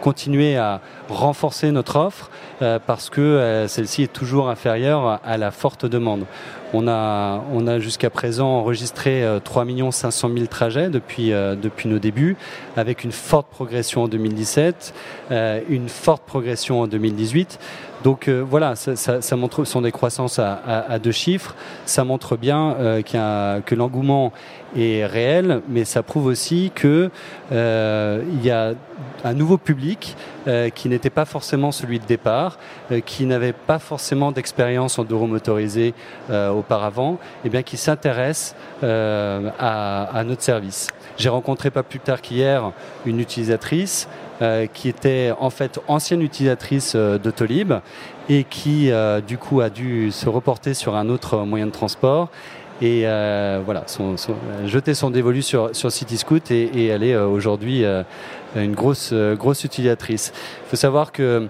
continuer 0.00 0.56
à 0.56 0.80
renforcer 1.10 1.70
notre 1.72 1.96
offre 1.96 2.30
euh, 2.62 2.78
parce 2.84 3.10
que 3.10 3.20
euh, 3.20 3.68
celle-ci 3.68 4.02
est 4.02 4.12
toujours 4.12 4.48
inférieure 4.48 5.20
à 5.24 5.36
la 5.36 5.50
forte 5.50 5.86
demande. 5.86 6.24
On 6.72 6.86
a, 6.86 7.42
on 7.52 7.66
a 7.66 7.78
jusqu'à 7.80 8.10
présent 8.10 8.46
enregistré 8.46 9.24
3 9.42 9.66
500 9.90 10.30
000 10.32 10.46
trajets 10.46 10.88
depuis, 10.88 11.32
euh, 11.32 11.56
depuis 11.56 11.88
nos 11.88 11.98
débuts, 11.98 12.36
avec 12.76 13.02
une 13.02 13.12
forte 13.12 13.48
progression 13.48 14.04
en 14.04 14.08
2017, 14.08 14.94
une 15.68 15.88
forte 15.88 16.22
progression 16.22 16.80
en 16.82 16.86
2018. 16.86 17.58
Donc 18.04 18.28
voilà, 18.28 18.74
ça, 18.76 19.36
montre 19.36 19.64
son 19.64 19.82
décroissance 19.82 20.38
à, 20.38 20.54
à, 20.88 20.98
deux 20.98 21.12
chiffres. 21.12 21.54
Ça 21.84 22.04
montre 22.04 22.36
bien 22.36 22.76
que 23.04 23.74
l'engouement 23.74 24.32
est 24.76 25.04
réel, 25.04 25.60
mais 25.68 25.84
ça 25.84 26.02
prouve 26.02 26.26
aussi 26.26 26.72
qu'il 26.74 27.10
y 27.50 28.50
a 28.50 28.74
un 29.24 29.34
nouveau 29.34 29.58
public 29.58 30.16
euh, 30.46 30.70
qui 30.70 30.88
n'était 30.88 31.10
pas 31.10 31.24
forcément 31.24 31.72
celui 31.72 31.98
de 31.98 32.06
départ, 32.06 32.58
euh, 32.90 33.00
qui 33.00 33.26
n'avait 33.26 33.52
pas 33.52 33.78
forcément 33.78 34.32
d'expérience 34.32 34.98
en 34.98 35.04
deux 35.04 35.16
motorisé 35.16 35.94
euh, 36.30 36.50
auparavant, 36.50 37.18
et 37.44 37.50
bien 37.50 37.62
qui 37.62 37.76
s'intéresse 37.76 38.54
à, 38.82 40.22
notre 40.24 40.42
service. 40.42 40.88
J'ai 41.18 41.28
rencontré 41.28 41.70
pas 41.70 41.82
plus 41.82 42.00
tard 42.00 42.22
qu'hier 42.22 42.72
une 43.04 43.20
utilisatrice 43.20 44.08
qui 44.72 44.88
était 44.88 45.32
en 45.38 45.50
fait 45.50 45.80
ancienne 45.86 46.22
utilisatrice 46.22 46.96
d'Autolib 46.96 47.74
et 48.28 48.44
qui 48.44 48.90
du 49.26 49.36
coup 49.36 49.60
a 49.60 49.68
dû 49.68 50.10
se 50.10 50.28
reporter 50.28 50.72
sur 50.74 50.96
un 50.96 51.08
autre 51.08 51.38
moyen 51.38 51.66
de 51.66 51.72
transport 51.72 52.30
et 52.80 53.02
voilà, 53.02 53.84
jeter 54.64 54.94
son 54.94 55.10
dévolu 55.10 55.42
sur, 55.42 55.74
sur 55.76 55.92
CityScoot 55.92 56.50
et, 56.50 56.62
et 56.74 56.86
elle 56.86 57.02
est 57.02 57.16
aujourd'hui 57.16 57.84
une 58.56 58.74
grosse, 58.74 59.10
euh, 59.12 59.36
grosse 59.36 59.64
utilisatrice. 59.64 60.32
Il 60.66 60.70
faut 60.70 60.76
savoir 60.76 61.12
que 61.12 61.48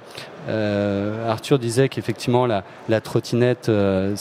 euh, 0.49 1.31
Arthur 1.31 1.59
disait 1.59 1.89
qu'effectivement 1.89 2.47
la, 2.47 2.65
la, 2.89 3.01
trottinette 3.01 3.69
euh, 3.69 4.15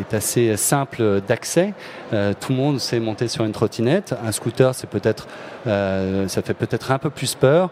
est, 0.00 0.14
assez 0.14 0.56
simple 0.56 1.20
d'accès. 1.26 1.74
tout 2.10 2.52
le 2.52 2.56
monde 2.56 2.80
sait 2.80 3.00
monter 3.00 3.28
sur 3.28 3.44
une 3.44 3.52
trottinette. 3.52 4.14
Un 4.24 4.32
scooter, 4.32 4.74
c'est 4.74 4.88
peut-être, 4.88 5.26
ça 5.64 6.42
fait 6.42 6.54
peut-être 6.54 6.90
un 6.92 6.98
peu 6.98 7.10
plus 7.10 7.34
peur. 7.34 7.70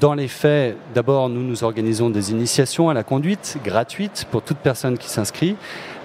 Dans 0.00 0.14
les 0.14 0.28
faits, 0.28 0.76
d'abord, 0.94 1.28
nous 1.28 1.42
nous 1.42 1.64
organisons 1.64 2.10
des 2.10 2.30
initiations 2.30 2.90
à 2.90 2.94
la 2.94 3.02
conduite 3.02 3.58
gratuites 3.64 4.26
pour 4.30 4.42
toute 4.42 4.58
personne 4.58 4.98
qui 4.98 5.08
s'inscrit. 5.08 5.56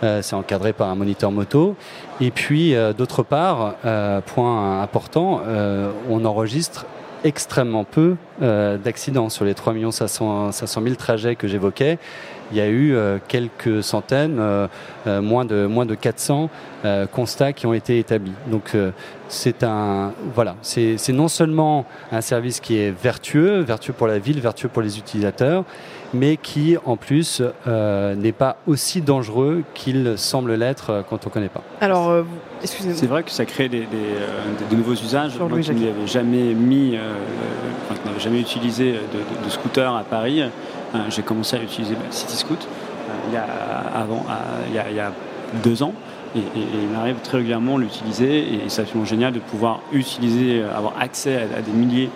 c'est 0.01 0.36
encadré 0.36 0.71
par 0.71 0.89
un 0.89 0.95
moniteur 0.95 1.31
moto. 1.31 1.75
Et 2.21 2.31
puis, 2.31 2.75
d'autre 2.97 3.24
part, 3.24 3.75
point 4.25 4.81
important, 4.81 5.41
on 6.09 6.24
enregistre 6.24 6.86
extrêmement 7.24 7.83
peu 7.83 8.15
euh, 8.41 8.77
d'accidents. 8.77 9.29
Sur 9.29 9.46
les 9.46 9.56
3 9.56 9.74
500, 9.91 10.51
000 10.51 10.96
trajets 10.96 11.36
que 11.36 11.48
j'évoquais, 11.48 11.98
il 12.51 12.58
y 12.58 12.62
a 12.62 12.67
eu 12.67 12.94
euh, 12.94 13.17
quelques 13.27 13.84
centaines, 13.84 14.38
euh, 14.39 14.67
moins, 15.22 15.44
de, 15.44 15.65
moins 15.65 15.86
de 15.86 15.96
400 15.96 16.50
constats 17.12 17.51
qui 17.51 17.65
ont 17.65 17.74
été 17.74 18.00
établis. 18.00 18.34
Donc 18.50 18.75
c'est 19.27 19.63
un 19.63 20.13
voilà, 20.34 20.56
c'est 20.62 21.10
non 21.10 21.27
seulement 21.27 21.86
un 22.13 22.22
service 22.22 22.62
qui 22.62 22.77
est 22.77 22.91
vertueux, 22.91 23.60
vertueux 23.60 23.91
pour 23.91 24.08
la 24.08 24.20
ville, 24.20 24.39
vertueux 24.39 24.70
pour 24.70 24.82
les 24.82 24.98
utilisateurs, 24.98 25.65
mais 26.13 26.38
qui 26.38 26.77
en 26.86 26.96
plus 26.96 27.41
n'est 27.65 28.32
pas 28.32 28.58
aussi 28.67 29.01
dangereux 29.01 29.63
qu'il 29.74 30.13
semble 30.17 30.53
l'être 30.53 31.03
quand 31.10 31.25
on 31.25 31.29
ne 31.29 31.34
connaît 31.34 31.50
pas. 31.50 31.63
Alors, 31.82 32.24
c'est 32.63 33.08
vrai 33.08 33.24
que 33.24 33.32
ça 33.32 33.44
crée 33.44 33.67
des, 33.67 33.82
de 34.70 34.75
nouveaux 34.75 34.94
usages. 34.94 35.38
Moi 35.38 35.60
qui 35.60 35.72
n'avais 35.72 36.08
jamais 36.08 36.53
mis, 36.53 36.98
n'avais 38.06 38.20
jamais 38.27 38.41
utilisé 38.41 38.93
de, 38.93 39.50
scooter 39.50 39.96
à 39.96 40.03
Paris, 40.03 40.41
j'ai 41.10 41.22
commencé 41.22 41.55
à 41.55 41.62
utiliser 41.62 41.96
CityScoot 42.12 42.67
il 43.27 43.34
y 43.34 43.38
a, 43.38 44.86
il 44.89 44.96
y 44.96 45.00
a, 45.00 45.12
deux 45.63 45.81
ans. 45.81 45.93
Et, 46.36 46.39
il 46.55 46.89
m'arrive 46.89 47.15
très 47.24 47.38
régulièrement 47.38 47.77
l'utiliser 47.77 48.39
et 48.39 48.60
c'est 48.67 48.81
absolument 48.81 49.05
génial 49.05 49.31
de 49.31 49.39
pouvoir 49.39 49.79
utiliser, 49.93 50.62
avoir 50.62 50.93
accès 51.00 51.48
à, 51.55 51.62
des 51.62 51.72
milliers 51.72 52.10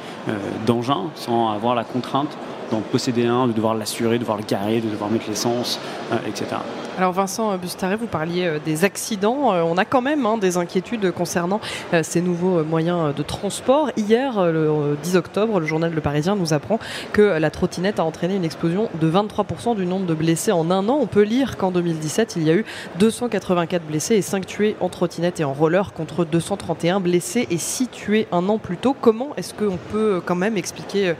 d'engins 0.66 1.06
sans 1.16 1.50
avoir 1.52 1.76
la 1.76 1.86
contrainte 1.86 2.38
d'en 2.72 2.82
posséder 2.82 3.26
un, 3.26 3.48
de 3.48 3.54
devoir 3.54 3.76
l'assurer, 3.76 4.16
de 4.16 4.22
devoir 4.22 4.38
le 4.38 4.44
garer, 4.44 4.82
de 4.82 4.90
devoir 4.90 5.10
mettre 5.10 5.30
l'essence, 5.30 5.80
etc. 6.28 6.58
Alors 6.98 7.14
Vincent 7.14 7.58
Bustaré, 7.58 7.96
vous 7.96 8.06
parliez 8.06 8.46
euh, 8.46 8.60
des 8.64 8.84
accidents. 8.84 9.54
Euh, 9.54 9.64
on 9.64 9.78
a 9.78 9.86
quand 9.86 10.02
même 10.02 10.26
hein, 10.26 10.38
des 10.38 10.58
inquiétudes 10.58 11.12
concernant 11.12 11.62
euh, 11.94 12.04
ces 12.04 12.22
nouveaux 12.22 12.64
moyens 12.64 13.16
de 13.16 13.24
transport. 13.24 13.92
Hier, 13.96 14.52
le 14.52 14.98
10 15.02 15.16
octobre, 15.16 15.60
le 15.60 15.66
journal 15.66 15.94
Le 15.94 16.02
Parisien 16.02 16.36
nous 16.36 16.54
apprend 16.54 16.80
que 17.14 17.22
la 17.22 17.50
trottinette 17.50 18.00
a 18.00 18.04
entraîné 18.04 18.36
une 18.36 18.44
explosion 18.44 18.90
de 19.00 19.10
23% 19.10 19.76
du 19.76 19.86
nombre 19.86 20.06
de 20.06 20.14
blessés 20.14 20.52
en 20.52 20.70
un 20.70 20.90
an. 20.90 21.00
On 21.02 21.08
peut 21.08 21.24
lire 21.24 21.58
qu'en 21.58 21.72
2017, 21.72 22.34
il 22.36 22.44
y 22.44 22.52
a 22.52 22.56
eu 22.56 22.66
284 23.00 23.84
blessés 23.84 24.16
et 24.16 24.22
5 24.22 24.46
tués 24.46 24.76
en 24.82 24.90
trottinette 24.90 25.40
et 25.40 25.44
en 25.44 25.54
roller 25.54 25.94
contre 25.94 26.26
231 26.26 27.00
blessés 27.00 27.48
et 27.50 27.58
6 27.58 27.88
tués 27.88 28.28
un 28.32 28.50
an 28.50 28.58
plus 28.58 28.78
tôt. 28.78 28.96
Comment 29.00 29.30
est-ce 29.38 29.54
qu'on 29.54 29.78
peut 29.92 30.22
quand 30.24 30.36
même 30.36 30.58
expliquer 30.58 31.14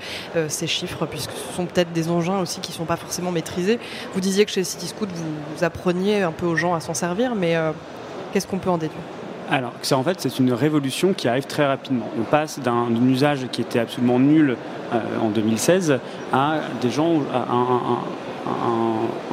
ces 0.48 0.68
chiffres 0.68 1.06
puisque 1.06 1.32
ce 1.48 1.56
sont 1.56 1.66
peut-être 1.66 1.92
des 1.94 2.10
engins 2.10 2.40
aussi 2.40 2.60
qui 2.60 2.72
ne 2.72 2.78
sont 2.78 2.86
pas 2.86 2.98
forcément 2.98 3.32
maîtrisés 3.32 3.80
Vous 4.14 4.22
disiez 4.22 4.46
que 4.46 4.52
chez 4.52 4.64
CityScoot, 4.64 5.08
vous 5.14 5.24
vous 5.56 5.64
appreniez 5.64 6.22
un 6.24 6.32
peu 6.32 6.46
aux 6.46 6.56
gens 6.56 6.74
à 6.74 6.80
s'en 6.80 6.94
servir, 6.94 7.36
mais 7.36 7.56
euh, 7.56 7.72
qu'est-ce 8.34 8.48
qu'on 8.48 8.60
peut 8.60 8.70
en 8.70 8.78
déduire? 8.78 9.02
Alors, 9.52 9.74
en 9.92 10.04
fait, 10.04 10.22
c'est 10.22 10.40
une 10.40 10.54
révolution 10.54 11.14
qui 11.14 11.28
arrive 11.28 11.46
très 11.46 11.66
rapidement. 11.66 12.08
On 12.18 12.24
passe 12.24 12.60
d'un 12.60 12.88
usage 13.06 13.48
qui 13.52 13.60
était 13.60 13.80
absolument 13.80 14.18
nul 14.18 14.56
euh, 14.94 15.00
en 15.22 15.30
2016 15.30 16.00
à 16.32 16.60
des 16.82 16.90
gens, 16.90 17.16
à 17.34 17.46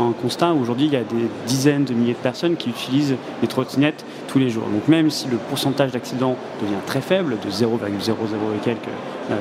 un, 0.00 0.12
constat 0.20 0.52
où 0.52 0.60
aujourd'hui 0.60 0.86
il 0.86 0.92
y 0.92 0.96
a 0.96 1.04
des 1.04 1.28
dizaines 1.46 1.84
de 1.84 1.94
milliers 1.94 2.14
de 2.14 2.18
personnes 2.18 2.56
qui 2.56 2.70
utilisent 2.70 3.14
les 3.40 3.46
trottinettes 3.46 4.04
tous 4.26 4.40
les 4.40 4.50
jours. 4.50 4.64
Donc, 4.64 4.88
même 4.88 5.10
si 5.10 5.28
le 5.28 5.36
pourcentage 5.36 5.92
d'accidents 5.92 6.34
devient 6.60 6.80
très 6.86 7.00
faible, 7.00 7.36
de 7.38 7.50
0,00 7.50 7.66
et 7.66 8.58
quelques 8.64 8.78
euh, 9.30 9.36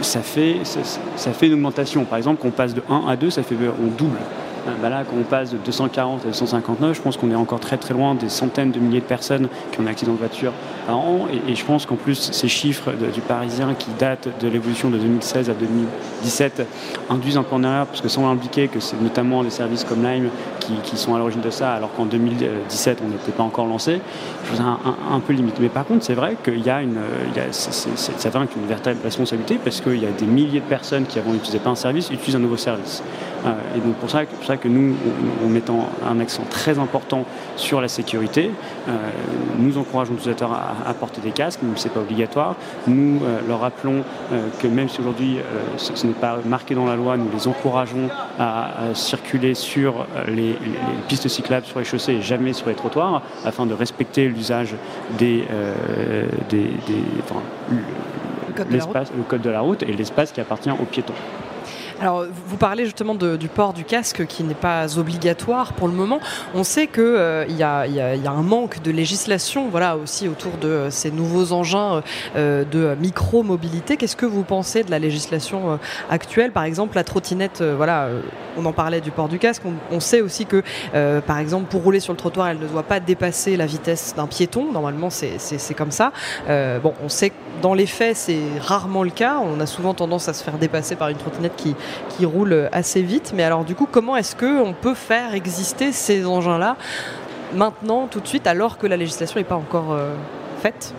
ça, 0.00 0.20
fait, 0.20 0.58
ça, 0.64 0.80
ça, 1.16 1.32
fait 1.32 1.46
une 1.46 1.54
augmentation. 1.54 2.04
Par 2.04 2.18
exemple, 2.18 2.40
qu'on 2.40 2.50
passe 2.50 2.74
de 2.74 2.82
1 2.88 3.06
à 3.08 3.16
2, 3.16 3.30
ça 3.30 3.42
fait 3.42 3.56
on 3.82 3.86
double. 3.96 4.18
Euh, 4.66 4.70
bah 4.80 4.88
là, 4.88 5.04
quand 5.04 5.16
on 5.18 5.24
passe 5.24 5.50
de 5.50 5.58
240 5.58 6.22
à 6.22 6.28
259, 6.28 6.96
je 6.96 7.02
pense 7.02 7.16
qu'on 7.16 7.30
est 7.30 7.34
encore 7.34 7.60
très 7.60 7.76
très 7.76 7.94
loin 7.94 8.14
des 8.14 8.28
centaines 8.28 8.70
de 8.70 8.78
milliers 8.78 9.00
de 9.00 9.04
personnes 9.04 9.48
qui 9.72 9.80
ont 9.80 9.84
un 9.84 9.86
accident 9.86 10.12
de 10.12 10.18
voiture 10.18 10.52
par 10.86 10.98
an. 10.98 11.26
Et, 11.48 11.54
je 11.54 11.64
pense 11.64 11.86
qu'en 11.86 11.96
plus, 11.96 12.30
ces 12.32 12.48
chiffres 12.48 12.92
du 12.92 13.20
Parisien 13.20 13.74
qui 13.74 13.90
datent 13.98 14.28
de 14.40 14.48
l'évolution 14.48 14.90
de 14.90 14.98
2016 14.98 15.50
à 15.50 15.54
2017 15.54 16.66
induisent 17.10 17.36
un 17.36 17.42
peu 17.42 17.54
en 17.54 17.62
erreur, 17.62 17.86
parce 17.86 18.00
que 18.00 18.08
sans 18.08 18.28
impliquer 18.30 18.68
que 18.68 18.80
c'est 18.80 19.00
notamment 19.00 19.42
des 19.42 19.50
services 19.50 19.84
comme 19.84 20.04
Lime 20.04 20.30
qui, 20.60 20.96
sont 20.96 21.14
à 21.14 21.18
l'origine 21.18 21.42
de 21.42 21.50
ça, 21.50 21.74
alors 21.74 21.92
qu'en 21.94 22.06
2017, 22.06 23.02
on 23.04 23.08
n'était 23.08 23.32
pas 23.32 23.42
encore 23.42 23.66
lancé. 23.66 24.00
Je 24.44 24.54
trouve 24.54 24.66
un, 24.66 25.20
peu 25.20 25.32
limite. 25.32 25.56
Mais 25.60 25.68
par 25.68 25.84
contre, 25.84 26.04
c'est 26.04 26.14
vrai 26.14 26.36
qu'il 26.42 26.64
y 26.64 26.70
a 26.70 26.76
a, 26.76 26.82
ça 27.52 28.40
une 28.56 28.66
véritable 28.66 28.98
responsabilité, 29.04 29.58
parce 29.62 29.80
qu'il 29.80 30.02
y 30.02 30.06
a 30.06 30.10
des 30.10 30.26
milliers 30.26 30.60
de 30.60 30.64
personnes 30.64 31.04
qui, 31.04 31.18
avant 31.18 31.32
n'utilisaient 31.32 31.58
pas 31.58 31.70
un 31.70 31.74
service, 31.74 32.10
utilisent 32.10 32.36
un 32.36 32.40
nouveau 32.40 32.56
service. 32.56 33.02
Et 33.76 33.80
donc 33.80 33.94
pour 33.96 34.10
ça, 34.10 34.24
pour 34.24 34.44
ça 34.44 34.56
que 34.56 34.68
nous, 34.68 34.94
en 35.44 35.48
mettant 35.48 35.88
un 36.06 36.20
accent 36.20 36.44
très 36.48 36.78
important 36.78 37.24
sur 37.56 37.80
la 37.80 37.88
sécurité, 37.88 38.50
nous 39.58 39.76
encourageons 39.76 40.12
les 40.12 40.18
utilisateurs 40.18 40.52
à, 40.52 40.88
à, 40.88 40.94
porter 40.94 41.20
des 41.20 41.30
casques, 41.30 41.60
même 41.62 41.76
si 41.76 41.82
ce 41.82 41.88
n'est 41.88 41.94
pas 41.94 42.00
obligatoire. 42.00 42.56
Nous 42.86 43.20
leur 43.46 43.60
rappelons 43.60 44.02
que 44.60 44.66
même 44.66 44.88
si 44.88 45.00
aujourd'hui 45.00 45.38
ce, 45.76 46.06
n'est 46.06 46.12
pas 46.12 46.38
marqué 46.46 46.74
dans 46.74 46.86
la 46.86 46.96
loi, 46.96 47.16
nous 47.16 47.28
les 47.32 47.46
encourageons 47.46 48.08
à, 48.38 48.70
circuler 48.94 49.54
sur 49.54 50.06
les, 50.28 50.56
pistes 51.08 51.28
cyclables, 51.28 51.66
sur 51.66 51.78
les 51.78 51.84
chaussées 51.84 52.14
et 52.14 52.22
jamais 52.22 52.52
sur 52.52 52.68
les 52.68 52.74
trottoirs, 52.74 53.22
afin 53.44 53.66
de 53.66 53.74
respecter 53.74 54.28
l'usage 54.28 54.74
des, 55.18 55.44
des, 56.48 56.70
le 58.56 59.22
code 59.22 59.42
de 59.42 59.50
la 59.50 59.60
route 59.60 59.82
et 59.82 59.92
l'espace 59.92 60.32
qui 60.32 60.40
appartient 60.40 60.70
aux 60.70 60.84
piétons. 60.84 61.14
Alors, 62.00 62.24
vous 62.46 62.56
parlez 62.56 62.84
justement 62.86 63.14
du 63.14 63.48
port 63.48 63.72
du 63.72 63.84
casque 63.84 64.26
qui 64.26 64.42
n'est 64.42 64.54
pas 64.54 64.98
obligatoire 64.98 65.74
pour 65.74 65.86
le 65.86 65.94
moment. 65.94 66.18
On 66.54 66.64
sait 66.64 66.88
qu'il 66.88 67.02
euh, 67.02 67.46
y, 67.48 67.62
a, 67.62 68.30
un 68.30 68.42
manque 68.42 68.82
de 68.82 68.90
législation 68.90 69.68
voilà, 69.68 69.96
aussi 69.96 70.26
autour 70.26 70.52
de 70.60 70.68
euh, 70.68 70.90
ces 70.90 71.12
nouveaux 71.12 71.52
engins 71.52 72.02
euh, 72.34 72.64
de 72.64 72.96
micro-mobilité. 73.00 73.96
Qu'est-ce 73.96 74.16
que 74.16 74.26
vous 74.26 74.42
pensez 74.42 74.82
de 74.82 74.90
la 74.90 74.98
législation 74.98 75.78
actuelle? 76.10 76.50
Par 76.50 76.64
exemple, 76.64 76.96
la 76.96 77.04
trottinette, 77.04 77.62
voilà, 77.62 78.08
on 78.56 78.64
en 78.66 78.72
parlait 78.72 79.00
du 79.00 79.10
port 79.10 79.28
du 79.28 79.38
casque. 79.38 79.62
On, 79.90 80.00
sait 80.00 80.20
aussi 80.20 80.46
que, 80.46 80.62
par 81.20 81.38
exemple, 81.38 81.66
pour 81.66 81.82
rouler 81.82 82.00
sur 82.00 82.12
le 82.12 82.16
trottoir, 82.16 82.48
elle 82.48 82.58
ne 82.58 82.66
doit 82.66 82.82
pas 82.82 83.00
dépasser 83.00 83.56
la 83.56 83.66
vitesse 83.66 84.14
d'un 84.16 84.26
piéton. 84.26 84.72
Normalement, 84.72 85.10
c'est 85.10 85.74
comme 85.74 85.90
ça. 85.90 86.12
bon, 86.48 86.94
on 87.02 87.08
sait 87.08 87.30
que 87.30 87.34
dans 87.62 87.74
les 87.74 87.86
faits, 87.86 88.16
c'est 88.16 88.40
rarement 88.60 89.02
le 89.02 89.10
cas. 89.10 89.38
On 89.42 89.60
a 89.60 89.66
souvent 89.66 89.94
tendance 89.94 90.28
à 90.28 90.34
se 90.34 90.42
faire 90.42 90.58
dépasser 90.58 90.96
par 90.96 91.08
une 91.08 91.16
trottinette 91.16 91.56
qui, 91.56 91.74
qui 92.10 92.26
roule 92.26 92.68
assez 92.72 93.02
vite. 93.02 93.32
Mais 93.34 93.42
alors 93.42 93.64
du 93.64 93.74
coup, 93.74 93.88
comment 93.90 94.16
est-ce 94.16 94.36
qu'on 94.36 94.72
peut 94.72 94.94
faire 94.94 95.34
exister 95.34 95.92
ces 95.92 96.26
engins-là 96.26 96.76
maintenant, 97.54 98.08
tout 98.10 98.20
de 98.20 98.26
suite, 98.26 98.46
alors 98.46 98.78
que 98.78 98.86
la 98.86 98.96
législation 98.96 99.38
n'est 99.38 99.44
pas 99.44 99.56
encore 99.56 99.92
euh, 99.92 100.14
faite? 100.60 100.94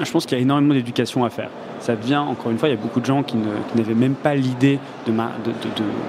Je 0.00 0.10
pense 0.10 0.26
qu'il 0.26 0.36
y 0.36 0.40
a 0.40 0.42
énormément 0.42 0.74
d'éducation 0.74 1.24
à 1.24 1.30
faire 1.30 1.50
ça 1.80 1.94
vient, 1.94 2.22
encore 2.22 2.52
une 2.52 2.58
fois, 2.58 2.68
il 2.68 2.72
y 2.72 2.78
a 2.78 2.80
beaucoup 2.80 3.00
de 3.00 3.06
gens 3.06 3.22
qui 3.22 3.36
n'avaient 3.74 3.94
même 3.94 4.14
pas 4.14 4.34
l'idée 4.34 4.78
de, 5.06 5.12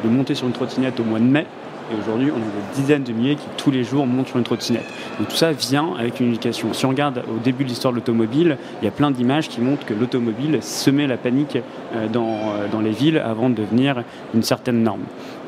monter 0.08 0.36
sur 0.36 0.48
une 0.48 0.54
trottinette 0.54 1.00
au 1.00 1.04
mois 1.04 1.20
de 1.20 1.26
mai. 1.26 1.48
Et 1.92 2.00
aujourd'hui, 2.00 2.32
on 2.32 2.38
a 2.38 2.40
des 2.40 2.82
dizaines 2.82 3.04
de 3.04 3.12
milliers 3.12 3.36
qui 3.36 3.48
tous 3.58 3.72
les 3.72 3.84
jours 3.84 4.06
montent 4.06 4.28
sur 4.28 4.38
une 4.38 4.44
trottinette. 4.44 4.86
Donc 5.20 5.30
tout 5.30 5.36
ça 5.36 5.52
vient 5.52 5.94
avec 5.98 6.20
une 6.20 6.30
éducation. 6.30 6.74
Si 6.74 6.86
on 6.86 6.90
regarde 6.90 7.24
au 7.30 7.40
début 7.40 7.64
de 7.64 7.70
l'histoire 7.70 7.94
de 7.94 7.98
l'automobile, 7.98 8.58
il 8.82 8.86
y 8.86 8.88
a 8.88 8.92
plein 8.92 9.12
d'images 9.12 9.50
qui 9.50 9.62
montrent 9.62 9.86
que 9.86 9.94
l'automobile 9.94 10.60
semait 10.62 11.08
la 11.08 11.18
panique 11.18 11.58
euh, 11.96 12.08
dans, 12.08 12.28
euh, 12.28 12.68
dans 12.72 12.82
les 12.82 12.92
villes 12.92 13.18
avant 13.18 13.50
de 13.50 13.56
devenir 13.56 14.04
une 14.34 14.44
certaine 14.44 14.84
norme. 14.84 15.04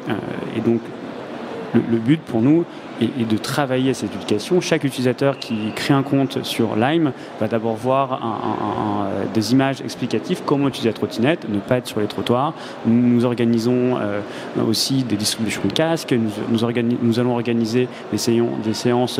Euh, 0.10 0.14
et 0.58 0.62
donc 0.62 0.82
le, 1.74 1.98
but 1.98 2.22
pour 2.22 2.42
nous, 2.42 2.66
et, 3.04 3.26
de 3.26 3.38
travailler 3.38 3.94
cette 3.94 4.16
éducation. 4.16 4.62
Chaque 4.62 4.84
utilisateur 4.84 5.40
qui 5.40 5.72
crée 5.76 5.94
un 5.94 6.04
compte 6.04 6.44
sur 6.44 6.76
Lime 6.76 7.12
va 7.40 7.48
d'abord 7.48 7.76
voir 7.76 8.20
des 9.34 9.52
images 9.52 9.82
explicatives, 9.82 10.42
comment 10.46 10.68
utiliser 10.68 10.90
la 10.90 10.94
trottinette, 10.94 11.48
ne 11.50 11.60
pas 11.60 11.78
être 11.78 11.88
sur 11.88 12.00
les 12.00 12.08
trottoirs. 12.08 12.54
Nous, 12.86 13.26
organisons 13.26 13.98
euh, 14.00 14.22
aussi 14.68 15.04
des 15.04 15.16
distributions 15.16 15.62
de 15.66 15.74
casques, 15.74 16.14
nous, 16.50 17.20
allons 17.20 17.34
organiser 17.34 17.88
des, 18.12 18.18
séances, 18.18 19.20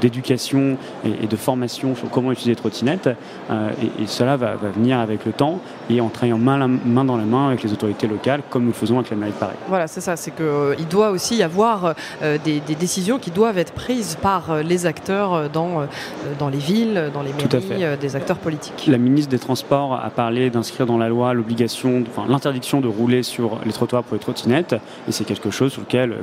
d'éducation 0.00 0.76
et, 1.04 1.26
de 1.26 1.36
formation 1.36 1.94
sur 1.94 2.10
comment 2.10 2.32
utiliser 2.32 2.52
les 2.52 2.56
trottinettes. 2.56 3.10
Euh, 3.50 3.70
et, 4.00 4.06
cela 4.06 4.36
va, 4.36 4.54
venir 4.56 4.98
avec 4.98 5.24
le 5.24 5.32
temps 5.32 5.60
et 5.90 6.00
en 6.00 6.08
travaillant 6.08 6.38
main, 6.38 6.66
main, 6.66 7.04
dans 7.04 7.16
la 7.16 7.24
main 7.24 7.48
avec 7.48 7.62
les 7.62 7.72
autorités 7.72 8.06
locales, 8.06 8.42
comme 8.50 8.62
nous 8.62 8.68
le 8.68 8.74
faisons 8.74 8.98
avec 8.98 9.10
la 9.10 9.16
mairie 9.16 9.32
de 9.32 9.36
Paris. 9.36 9.56
Voilà, 9.68 9.86
c'est 9.86 10.00
ça, 10.00 10.16
c'est 10.16 10.30
qu'il 10.30 10.44
euh, 10.44 10.74
doit 10.88 11.10
aussi 11.10 11.36
y 11.36 11.42
avoir 11.42 11.94
des, 12.22 12.60
des 12.60 12.74
décisions 12.74 12.95
qui 12.96 13.30
doivent 13.30 13.58
être 13.58 13.72
prises 13.72 14.16
par 14.20 14.50
euh, 14.50 14.62
les 14.62 14.86
acteurs 14.86 15.34
euh, 15.34 15.48
dans, 15.52 15.82
euh, 15.82 15.86
dans 16.38 16.48
les 16.48 16.58
villes, 16.58 17.10
dans 17.12 17.22
les 17.22 17.32
mairies, 17.32 17.98
des 17.98 18.16
acteurs 18.16 18.38
politiques. 18.38 18.86
La 18.86 18.96
ministre 18.96 19.30
des 19.30 19.38
Transports 19.38 19.94
a 19.94 20.08
parlé 20.08 20.48
d'inscrire 20.48 20.86
dans 20.86 20.96
la 20.96 21.08
loi 21.08 21.34
l'obligation, 21.34 22.02
enfin 22.08 22.24
l'interdiction 22.26 22.80
de 22.80 22.88
rouler 22.88 23.22
sur 23.22 23.58
les 23.66 23.72
trottoirs 23.72 24.02
pour 24.02 24.14
les 24.14 24.20
trottinettes, 24.20 24.74
et 25.08 25.12
c'est 25.12 25.24
quelque 25.24 25.50
chose 25.50 25.72
sur 25.72 25.82
lequel 25.82 26.16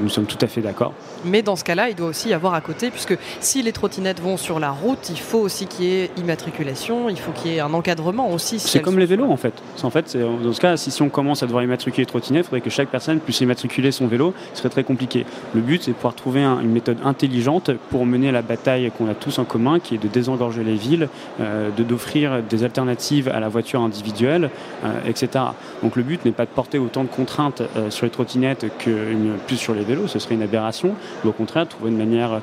nous, 0.00 0.08
sommes 0.08 0.26
tout 0.26 0.38
à 0.40 0.48
fait 0.48 0.60
d'accord. 0.60 0.92
Mais 1.24 1.42
dans 1.42 1.54
ce 1.54 1.64
cas-là, 1.64 1.88
il 1.88 1.94
doit 1.94 2.08
aussi 2.08 2.30
y 2.30 2.34
avoir 2.34 2.54
à 2.54 2.60
côté, 2.60 2.90
puisque 2.90 3.16
si 3.40 3.62
les 3.62 3.72
trottinettes 3.72 4.20
vont 4.20 4.36
sur 4.36 4.58
la 4.58 4.70
route, 4.70 5.10
il 5.10 5.18
faut 5.18 5.38
aussi 5.38 5.66
qu'il 5.66 5.84
y 5.84 5.94
ait 6.00 6.10
immatriculation, 6.16 7.08
il 7.08 7.18
faut 7.18 7.32
qu'il 7.32 7.52
y 7.52 7.56
ait 7.56 7.60
un 7.60 7.72
encadrement 7.74 8.32
aussi. 8.32 8.58
c'est 8.58 8.80
comme 8.80 8.98
les 8.98 9.06
vélos 9.06 9.30
en 9.30 9.36
fait. 9.36 9.54
En 9.82 9.90
fait, 9.90 10.16
dans 10.16 10.52
ce 10.52 10.60
cas, 10.60 10.76
si, 10.76 10.90
si 10.90 11.02
on 11.02 11.10
commence 11.10 11.42
à 11.42 11.46
devoir 11.46 11.62
immatriculer 11.62 12.02
les 12.02 12.06
trottinettes, 12.06 12.44
il 12.44 12.48
faudrait 12.48 12.60
que 12.60 12.70
chaque 12.70 12.88
personne 12.88 13.20
puisse 13.20 13.40
immatriculer 13.40 13.92
son 13.92 14.08
vélo, 14.08 14.34
ce 14.52 14.58
serait 14.58 14.70
très 14.70 14.84
compliqué. 14.84 15.24
Le 15.54 15.60
but, 15.60 15.82
c'est 15.82 15.92
pouvoir 15.98 16.14
trouver 16.14 16.44
une 16.44 16.70
méthode 16.70 16.98
intelligente 17.04 17.72
pour 17.90 18.06
mener 18.06 18.30
la 18.30 18.42
bataille 18.42 18.90
qu'on 18.96 19.08
a 19.08 19.14
tous 19.14 19.38
en 19.38 19.44
commun, 19.44 19.80
qui 19.80 19.96
est 19.96 19.98
de 19.98 20.08
désengorger 20.08 20.62
les 20.62 20.76
villes, 20.76 21.08
euh, 21.40 21.70
de 21.76 21.82
d'offrir 21.82 22.42
des 22.42 22.64
alternatives 22.64 23.28
à 23.28 23.40
la 23.40 23.48
voiture 23.48 23.80
individuelle, 23.80 24.50
euh, 24.84 24.88
etc. 25.06 25.44
Donc 25.82 25.96
le 25.96 26.02
but 26.02 26.24
n'est 26.24 26.32
pas 26.32 26.44
de 26.44 26.50
porter 26.50 26.78
autant 26.78 27.02
de 27.02 27.08
contraintes 27.08 27.62
euh, 27.76 27.90
sur 27.90 28.06
les 28.06 28.10
trottinettes 28.10 28.66
que 28.78 29.14
plus 29.46 29.56
sur 29.56 29.74
les 29.74 29.82
vélos, 29.82 30.06
ce 30.06 30.18
serait 30.18 30.34
une 30.34 30.42
aberration, 30.42 30.94
mais 31.22 31.30
au 31.30 31.32
contraire 31.32 31.66
trouver 31.66 31.90
une 31.90 31.98
manière, 31.98 32.40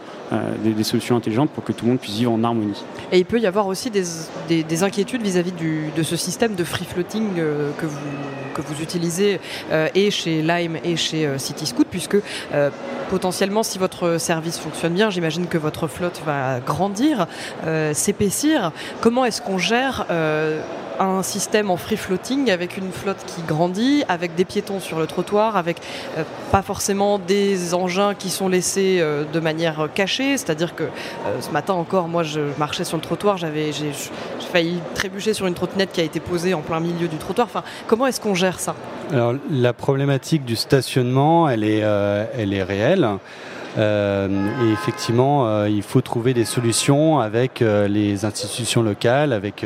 des, 0.64 0.84
solutions 0.84 1.16
intelligentes 1.16 1.52
pour 1.52 1.64
que 1.64 1.72
tout 1.72 1.86
le 1.86 1.92
monde 1.92 2.00
puisse 2.00 2.18
vivre 2.18 2.32
en 2.32 2.44
harmonie. 2.44 2.84
Et 3.12 3.20
il 3.20 3.26
peut 3.26 3.40
y 3.40 3.48
avoir 3.48 3.68
aussi 3.68 3.90
des, 3.90 4.04
des, 4.50 4.84
inquiétudes 4.84 5.22
vis-à-vis 5.22 5.54
de 5.96 6.04
ce 6.04 6.16
système 6.16 6.56
de 6.56 6.64
free 6.64 6.86
floating 6.86 7.36
que, 7.36 7.86
vous, 7.86 7.98
que 8.56 8.62
vous 8.62 8.82
utilisez 8.82 9.40
et 9.94 10.12
chez 10.12 10.42
Lime 10.42 10.78
et 10.84 10.96
chez 10.96 11.38
CityScoot, 11.38 11.86
puisque 11.90 12.18
potentiellement 13.10 13.64
si 13.64 13.78
votre 13.78 14.18
service 14.18 14.58
fonctionne 14.58 14.94
bien, 14.94 15.10
j'imagine 15.10 15.48
que 15.48 15.58
votre 15.58 15.88
flotte 15.88 16.22
va 16.26 16.60
grandir, 16.60 17.28
euh, 17.66 17.94
s'épaissir. 17.94 18.72
Comment 19.02 19.26
est-ce 19.26 19.42
qu'on 19.42 19.58
gère 19.58 20.06
euh, 20.10 20.62
un 21.00 21.24
système 21.24 21.70
en 21.70 21.78
free 21.78 21.98
floating 21.98 22.52
avec 22.52 22.78
une 22.78 22.92
flotte 22.92 23.24
qui 23.26 23.42
grandit, 23.42 24.04
avec 24.08 24.36
des 24.36 24.46
piétons 24.46 24.80
sur 24.80 25.00
le 25.00 25.08
trottoir, 25.08 25.58
avec 25.58 25.78
euh, 26.18 26.24
pas 26.52 26.62
forcément 26.62 27.20
des 27.20 27.74
engins 27.74 28.14
qui 28.14 28.30
sont 28.30 28.48
laissés 28.48 29.04
de 29.32 29.40
manière 29.40 29.90
cachée. 29.94 30.38
C'est-à-dire 30.38 30.76
que 30.76 30.84
ce 31.40 31.50
matin 31.52 31.74
encore, 31.74 32.08
moi 32.08 32.24
je 32.24 32.42
marchais 32.58 32.84
sur 32.84 32.98
le 32.98 33.04
trottoir, 33.04 33.38
j'avais 33.38 33.72
j'ai 33.72 33.92
failli 34.52 34.80
trébucher 34.94 35.34
sur 35.34 35.48
une 35.48 35.54
trottinette 35.54 35.92
qui 35.92 36.02
a 36.02 36.04
été 36.04 36.20
posée 36.20 36.54
en 36.54 36.62
plein 36.62 36.80
milieu 36.80 37.08
du 37.08 37.18
trottoir. 37.18 37.48
Enfin, 37.48 37.64
comment 37.88 38.08
est-ce 38.08 38.22
qu'on 38.22 38.36
gère 38.36 38.60
ça? 38.60 38.76
Alors 39.12 39.34
la 39.50 39.74
problématique 39.74 40.46
du 40.46 40.56
stationnement, 40.56 41.50
elle 41.50 41.64
est, 41.64 41.84
elle 42.38 42.54
est 42.54 42.64
réelle. 42.64 43.08
Euh, 43.78 44.28
et 44.64 44.72
effectivement, 44.72 45.48
euh, 45.48 45.70
il 45.70 45.84
faut 45.84 46.02
trouver 46.02 46.34
des 46.34 46.46
solutions 46.46 47.20
avec 47.20 47.62
euh, 47.62 47.88
les 47.88 48.26
institutions 48.26 48.82
locales, 48.82 49.34
avec 49.34 49.66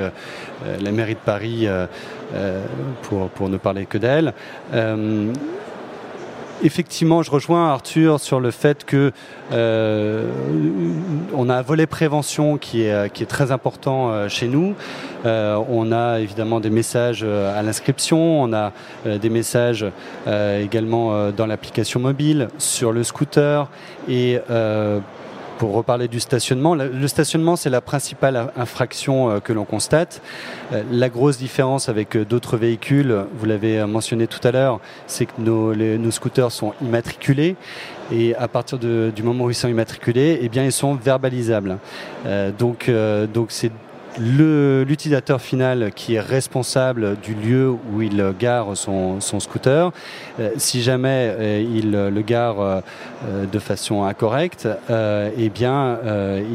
la 0.82 0.92
mairie 0.92 1.14
de 1.14 1.20
Paris, 1.20 1.68
pour, 3.04 3.30
pour 3.30 3.50
ne 3.50 3.58
parler 3.58 3.86
que 3.86 3.98
d'elle 3.98 4.34
effectivement, 6.64 7.24
je 7.24 7.32
rejoins 7.32 7.70
Arthur 7.70 8.20
sur 8.20 8.40
le 8.40 8.52
fait 8.52 8.86
que 8.86 9.12
euh, 9.52 10.30
on 11.34 11.50
a 11.50 11.56
un 11.56 11.62
volet 11.62 11.88
prévention 11.88 12.58
qui 12.58 12.84
est, 12.84 13.12
qui 13.14 13.24
est 13.24 13.28
très 13.28 13.52
important 13.52 14.12
euh, 14.12 14.28
chez 14.28 14.48
nous. 14.48 14.76
Euh, 15.26 15.62
on 15.70 15.92
a 15.92 16.20
évidemment 16.20 16.60
des 16.60 16.70
messages 16.70 17.24
à 17.24 17.62
l'inscription, 17.62 18.42
on 18.42 18.54
a 18.54 18.72
des 19.06 19.30
messages 19.30 19.86
également 20.28 21.32
dans 21.32 21.46
l'application 21.46 22.00
mobile, 22.00 22.50
sur 22.58 22.92
le 22.92 23.04
scooter 23.04 23.70
et 24.08 24.40
pour 25.60 25.74
reparler 25.74 26.08
du 26.08 26.22
stationnement, 26.22 26.74
le 26.74 27.08
stationnement 27.08 27.58
c'est 27.58 27.70
la 27.70 27.82
principale 27.82 28.52
infraction 28.56 29.30
euh, 29.30 29.40
que 29.42 29.52
l'on 29.52 29.66
constate. 29.66 30.22
Euh, 30.72 30.84
la 30.90 31.10
grosse 31.10 31.38
différence 31.38 31.90
avec 31.90 32.16
euh, 32.16 32.24
d'autres 32.24 32.56
véhicules, 32.56 33.14
vous 33.36 33.46
l'avez 33.46 33.86
mentionné 33.86 34.26
tout 34.26 34.40
à 34.48 34.52
l'heure, 34.52 34.80
c'est 35.06 35.26
que 35.26 35.34
nos, 35.42 36.12
scooters 36.12 36.52
sont 36.52 36.74
immatriculés 36.82 37.58
et 38.12 38.34
à 38.36 38.48
partir 38.48 38.80
du 38.80 39.22
moment 39.22 39.46
où 39.46 39.50
ils 39.50 39.56
sont 39.56 39.68
immatriculés, 39.68 40.40
eh 40.42 40.50
bien 40.50 40.64
ils 40.64 40.72
sont 40.72 40.96
verbalisables. 40.96 41.78
donc 42.58 42.90
donc 43.34 43.48
c'est 43.52 43.72
l'utilisateur 44.18 45.42
final 45.42 45.92
qui 45.96 46.16
est 46.16 46.20
responsable 46.20 47.18
du 47.22 47.34
lieu 47.34 47.70
où 47.70 48.02
il 48.02 48.34
gare 48.40 48.76
son, 48.76 49.20
scooter. 49.20 49.92
Euh, 50.40 50.52
si 50.58 50.82
jamais 50.82 51.36
euh, 51.38 51.62
il 51.62 51.92
le 51.92 52.22
gare 52.22 52.60
euh, 52.60 52.82
de 53.52 53.60
façon 53.60 54.04
incorrecte, 54.04 54.68
eh 54.90 55.50
bien, 55.50 56.00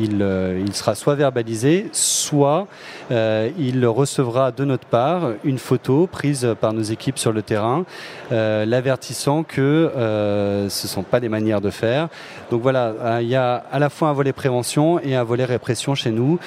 il, 0.00 0.26
il, 0.66 0.74
sera 0.74 0.94
soit 0.94 1.14
verbalisé, 1.14 1.88
soit 1.92 2.66
il 3.10 3.86
recevra 3.86 4.50
de 4.50 4.64
notre 4.64 4.86
part 4.86 5.30
une 5.44 5.58
photo 5.58 6.06
prise 6.06 6.54
par 6.60 6.72
nos 6.72 6.82
équipes 6.82 7.18
sur 7.18 7.32
le 7.32 7.42
terrain, 7.42 7.84
l'avertissant 8.30 9.42
que 9.42 9.90
ce 9.94 10.64
ne 10.64 10.88
sont 10.88 11.02
pas 11.02 11.20
des 11.20 11.28
manières 11.28 11.60
de 11.60 11.70
faire. 11.70 12.08
Donc 12.50 12.62
voilà, 12.62 13.20
il 13.20 13.28
y 13.28 13.36
a 13.36 13.64
à 13.70 13.78
la 13.78 13.90
fois 13.90 14.08
un 14.08 14.12
volet 14.12 14.32
prévention 14.32 15.00
et 15.00 15.14
un 15.14 15.24
volet 15.24 15.44
répression 15.44 15.94
chez 15.94 16.10
nous 16.10 16.38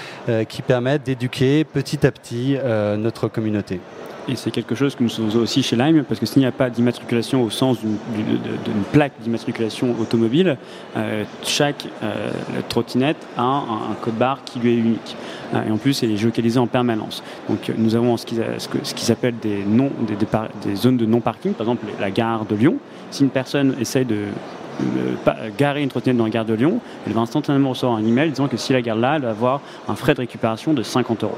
qui 0.49 0.61
permettent 0.61 0.96
d'éduquer 0.97 1.63
petit 1.63 2.05
à 2.05 2.11
petit 2.11 2.57
notre 2.97 3.27
communauté. 3.27 3.79
Et 4.29 4.35
c'est 4.35 4.51
quelque 4.51 4.75
chose 4.75 4.95
que 4.95 5.03
nous 5.03 5.09
faisons 5.09 5.39
aussi 5.39 5.63
chez 5.63 5.77
Lime, 5.77 6.03
parce 6.03 6.19
que 6.19 6.25
s'il 6.25 6.41
n'y 6.41 6.47
a 6.47 6.51
pas 6.51 6.69
d'immatriculation 6.69 7.43
au 7.43 7.49
sens 7.49 7.77
d'une 7.79 8.83
plaque 8.91 9.13
d'immatriculation 9.21 9.95
automobile, 9.99 10.57
euh, 10.97 11.23
chaque 11.43 11.87
euh, 12.03 12.31
trottinette 12.67 13.17
a 13.37 13.43
un, 13.43 13.95
code 14.01 14.15
barre 14.15 14.43
qui 14.43 14.59
lui 14.59 14.73
est 14.73 14.77
unique. 14.77 15.15
Euh, 15.53 15.67
et 15.67 15.71
en 15.71 15.77
plus, 15.77 16.03
elle 16.03 16.11
est 16.11 16.17
géolocalisée 16.17 16.59
en 16.59 16.67
permanence. 16.67 17.23
Donc 17.47 17.71
nous 17.77 17.95
avons 17.95 18.17
ce 18.17 18.25
qu'ils 18.25 18.43
ce 18.57 18.97
s'appelle 18.97 19.35
des, 19.41 19.63
des, 20.65 20.75
zones 20.75 20.97
de 20.97 21.05
non-parking, 21.05 21.53
par 21.53 21.65
exemple 21.65 21.85
la 21.99 22.11
gare 22.11 22.45
de 22.45 22.55
Lyon. 22.55 22.75
Si 23.11 23.23
une 23.23 23.29
personne 23.29 23.75
essaye 23.79 24.03
de 24.03 24.25
garer 25.57 25.83
une 25.83 25.89
trottinette 25.89 26.17
dans 26.17 26.25
la 26.25 26.29
gare 26.29 26.45
de 26.45 26.53
Lyon, 26.53 26.79
elle 27.05 27.13
va 27.13 27.21
instantanément 27.21 27.71
recevoir 27.71 27.97
un 27.97 28.05
email 28.05 28.29
disant 28.29 28.47
que 28.47 28.57
si 28.57 28.73
la 28.73 28.81
gare 28.81 28.95
là, 28.95 29.15
elle 29.15 29.23
va 29.23 29.29
avoir 29.29 29.61
un 29.87 29.95
frais 29.95 30.13
de 30.13 30.19
récupération 30.19 30.73
de 30.73 30.83
50 30.83 31.23
euros. 31.23 31.37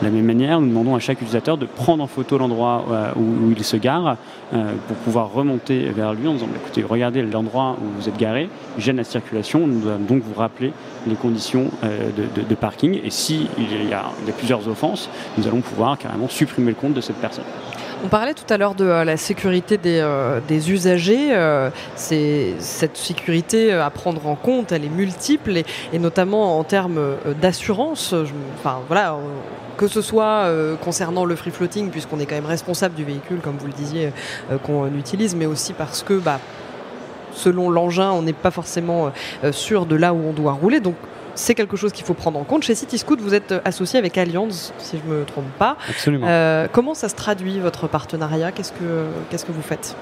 De 0.00 0.06
la 0.06 0.10
même 0.10 0.24
manière, 0.24 0.62
nous 0.62 0.68
demandons 0.68 0.94
à 0.94 0.98
chaque 0.98 1.18
utilisateur 1.18 1.58
de 1.58 1.66
prendre 1.66 2.02
en 2.02 2.06
photo 2.06 2.38
l'endroit 2.38 2.86
euh, 2.90 3.12
où, 3.16 3.50
il 3.50 3.62
se 3.62 3.76
gare 3.76 4.16
euh, 4.54 4.72
pour 4.88 4.96
pouvoir 4.96 5.30
remonter 5.30 5.90
vers 5.90 6.14
lui 6.14 6.26
en 6.26 6.32
disant 6.32 6.46
bah, 6.46 6.56
écoutez, 6.56 6.82
regardez 6.82 7.22
l'endroit 7.22 7.76
où 7.78 8.00
vous 8.00 8.08
êtes 8.08 8.16
garé, 8.16 8.48
gêne 8.78 8.96
la 8.96 9.04
circulation. 9.04 9.66
Nous 9.66 9.86
allons 9.86 9.98
donc 9.98 10.22
vous 10.22 10.32
rappeler 10.32 10.72
les 11.06 11.16
conditions 11.16 11.66
euh, 11.84 12.10
de, 12.16 12.54
parking. 12.54 12.98
Et 13.04 13.10
s'il 13.10 13.42
y, 13.42 13.92
a, 13.92 14.06
plusieurs 14.38 14.66
offenses, 14.68 15.10
nous 15.36 15.46
allons 15.46 15.60
pouvoir 15.60 15.98
carrément 15.98 16.28
supprimer 16.28 16.70
le 16.70 16.76
compte 16.76 16.94
de 16.94 17.02
cette 17.02 17.16
personne. 17.16 17.44
On 18.02 18.08
parlait 18.08 18.34
tout 18.34 18.50
à 18.52 18.56
l'heure 18.56 18.74
de 18.74 18.84
la 18.84 19.16
sécurité 19.16 19.76
des, 19.76 20.70
usagers. 20.70 21.36
cette 21.96 22.96
sécurité 22.96 23.72
à 23.72 23.90
prendre 23.90 24.26
en 24.26 24.36
compte, 24.36 24.72
elle 24.72 24.84
est 24.84 24.88
multiple 24.88 25.62
et, 25.92 25.98
notamment 25.98 26.58
en 26.58 26.64
termes 26.64 27.16
d'assurance. 27.40 28.14
Enfin 28.58 28.78
voilà, 28.88 29.16
que 29.80 29.88
ce 29.88 30.02
soit 30.02 30.44
euh, 30.44 30.76
concernant 30.76 31.24
le 31.24 31.34
free 31.34 31.50
floating, 31.50 31.88
puisqu'on 31.88 32.20
est 32.20 32.26
quand 32.26 32.34
même 32.34 32.44
responsable 32.44 32.94
du 32.94 33.02
véhicule, 33.02 33.40
comme 33.40 33.56
vous 33.56 33.66
le 33.66 33.72
disiez, 33.72 34.12
euh, 34.52 34.58
qu'on 34.58 34.86
utilise, 34.94 35.34
mais 35.34 35.46
aussi 35.46 35.72
parce 35.72 36.02
que, 36.02 36.12
bah, 36.18 36.38
selon 37.32 37.70
l'engin, 37.70 38.10
on 38.10 38.20
n'est 38.20 38.34
pas 38.34 38.50
forcément 38.50 39.10
euh, 39.42 39.52
sûr 39.52 39.86
de 39.86 39.96
là 39.96 40.12
où 40.12 40.20
on 40.28 40.32
doit 40.34 40.52
rouler. 40.52 40.80
C'est 41.34 41.54
quelque 41.54 41.76
chose 41.76 41.92
qu'il 41.92 42.04
faut 42.04 42.14
prendre 42.14 42.38
en 42.38 42.44
compte. 42.44 42.62
Chez 42.62 42.74
CityScoot, 42.74 43.16
vous 43.20 43.34
êtes 43.34 43.54
associé 43.64 43.98
avec 43.98 44.18
Allianz, 44.18 44.72
si 44.78 44.98
je 44.98 45.10
ne 45.10 45.18
me 45.18 45.24
trompe 45.24 45.50
pas. 45.58 45.76
Absolument. 45.88 46.26
comment 46.72 46.94
ça 46.94 47.08
se 47.08 47.14
traduit, 47.14 47.58
votre 47.60 47.88
partenariat? 47.88 48.52
Qu'est-ce 48.52 48.72
que, 48.72 49.06
qu'est-ce 49.30 49.44
que 49.44 49.52
vous 49.52 49.62
faites? 49.62 49.96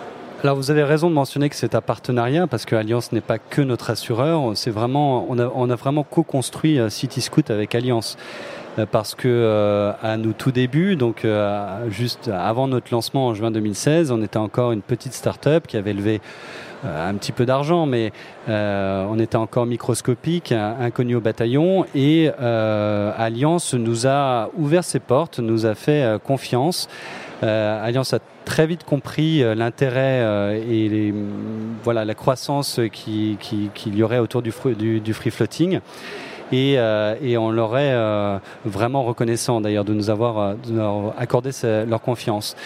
Alors 0.44 0.54
vous 0.54 0.70
avez 0.70 0.84
raison 0.84 1.10
de 1.10 1.14
mentionner 1.14 1.48
que 1.48 1.56
c'est 1.56 1.74
un 1.74 1.80
partenariat 1.80 2.46
parce 2.46 2.64
que 2.64 2.76
Alliance 2.76 3.10
n'est 3.10 3.20
pas 3.20 3.38
que 3.38 3.60
notre 3.60 3.90
assureur, 3.90 4.52
c'est 4.54 4.70
vraiment 4.70 5.26
on 5.28 5.36
a, 5.40 5.50
on 5.52 5.68
a 5.68 5.74
vraiment 5.74 6.04
co-construit 6.04 6.78
CityScoot 6.88 7.50
avec 7.50 7.74
Alliance. 7.74 8.16
Euh, 8.78 8.86
parce 8.90 9.14
que 9.14 9.28
euh, 9.28 9.92
à 10.02 10.16
nos 10.16 10.32
tout 10.32 10.52
débuts, 10.52 10.96
donc 10.96 11.24
euh, 11.24 11.90
juste 11.90 12.28
avant 12.28 12.68
notre 12.68 12.92
lancement 12.92 13.26
en 13.26 13.34
juin 13.34 13.50
2016, 13.50 14.10
on 14.10 14.22
était 14.22 14.36
encore 14.36 14.72
une 14.72 14.82
petite 14.82 15.14
start-up 15.14 15.66
qui 15.66 15.76
avait 15.76 15.92
levé 15.92 16.20
un 16.84 17.14
petit 17.14 17.32
peu 17.32 17.46
d'argent, 17.46 17.86
mais 17.86 18.12
on 18.48 19.18
était 19.18 19.36
encore 19.36 19.66
microscopique, 19.66 20.52
inconnu 20.52 21.16
au 21.16 21.20
bataillon, 21.20 21.84
et 21.94 22.30
Alliance 22.30 23.74
nous 23.74 24.06
a 24.06 24.50
ouvert 24.56 24.84
ses 24.84 25.00
portes, 25.00 25.38
nous 25.38 25.66
a 25.66 25.74
fait 25.74 26.18
confiance. 26.24 26.88
Alliance 27.42 28.14
a 28.14 28.18
très 28.44 28.66
vite 28.66 28.84
compris 28.84 29.42
l'intérêt 29.54 30.60
et 30.68 30.88
les, 30.88 31.14
voilà 31.84 32.04
la 32.04 32.14
croissance 32.14 32.80
qu'il 32.92 33.36
qui, 33.38 33.70
y 33.86 34.02
aurait 34.02 34.18
autour 34.18 34.42
du, 34.42 34.52
du, 34.76 35.00
du 35.00 35.14
free 35.14 35.30
floating. 35.30 35.80
Euh, 36.52 37.14
et, 37.22 37.37
on 37.37 37.50
leur 37.50 37.76
est 37.76 37.92
euh, 37.92 38.38
vraiment 38.64 39.02
reconnaissant 39.02 39.61
d'ailleurs 39.61 39.84
de 39.84 39.92
nous 39.92 40.11
avoir, 40.11 40.38
euh, 40.38 41.11
accordé 41.18 41.50
leur 41.87 42.00
confiance. 42.00 42.56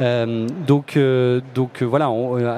donc, 0.00 0.98
donc 1.54 1.82
voilà, 1.82 2.08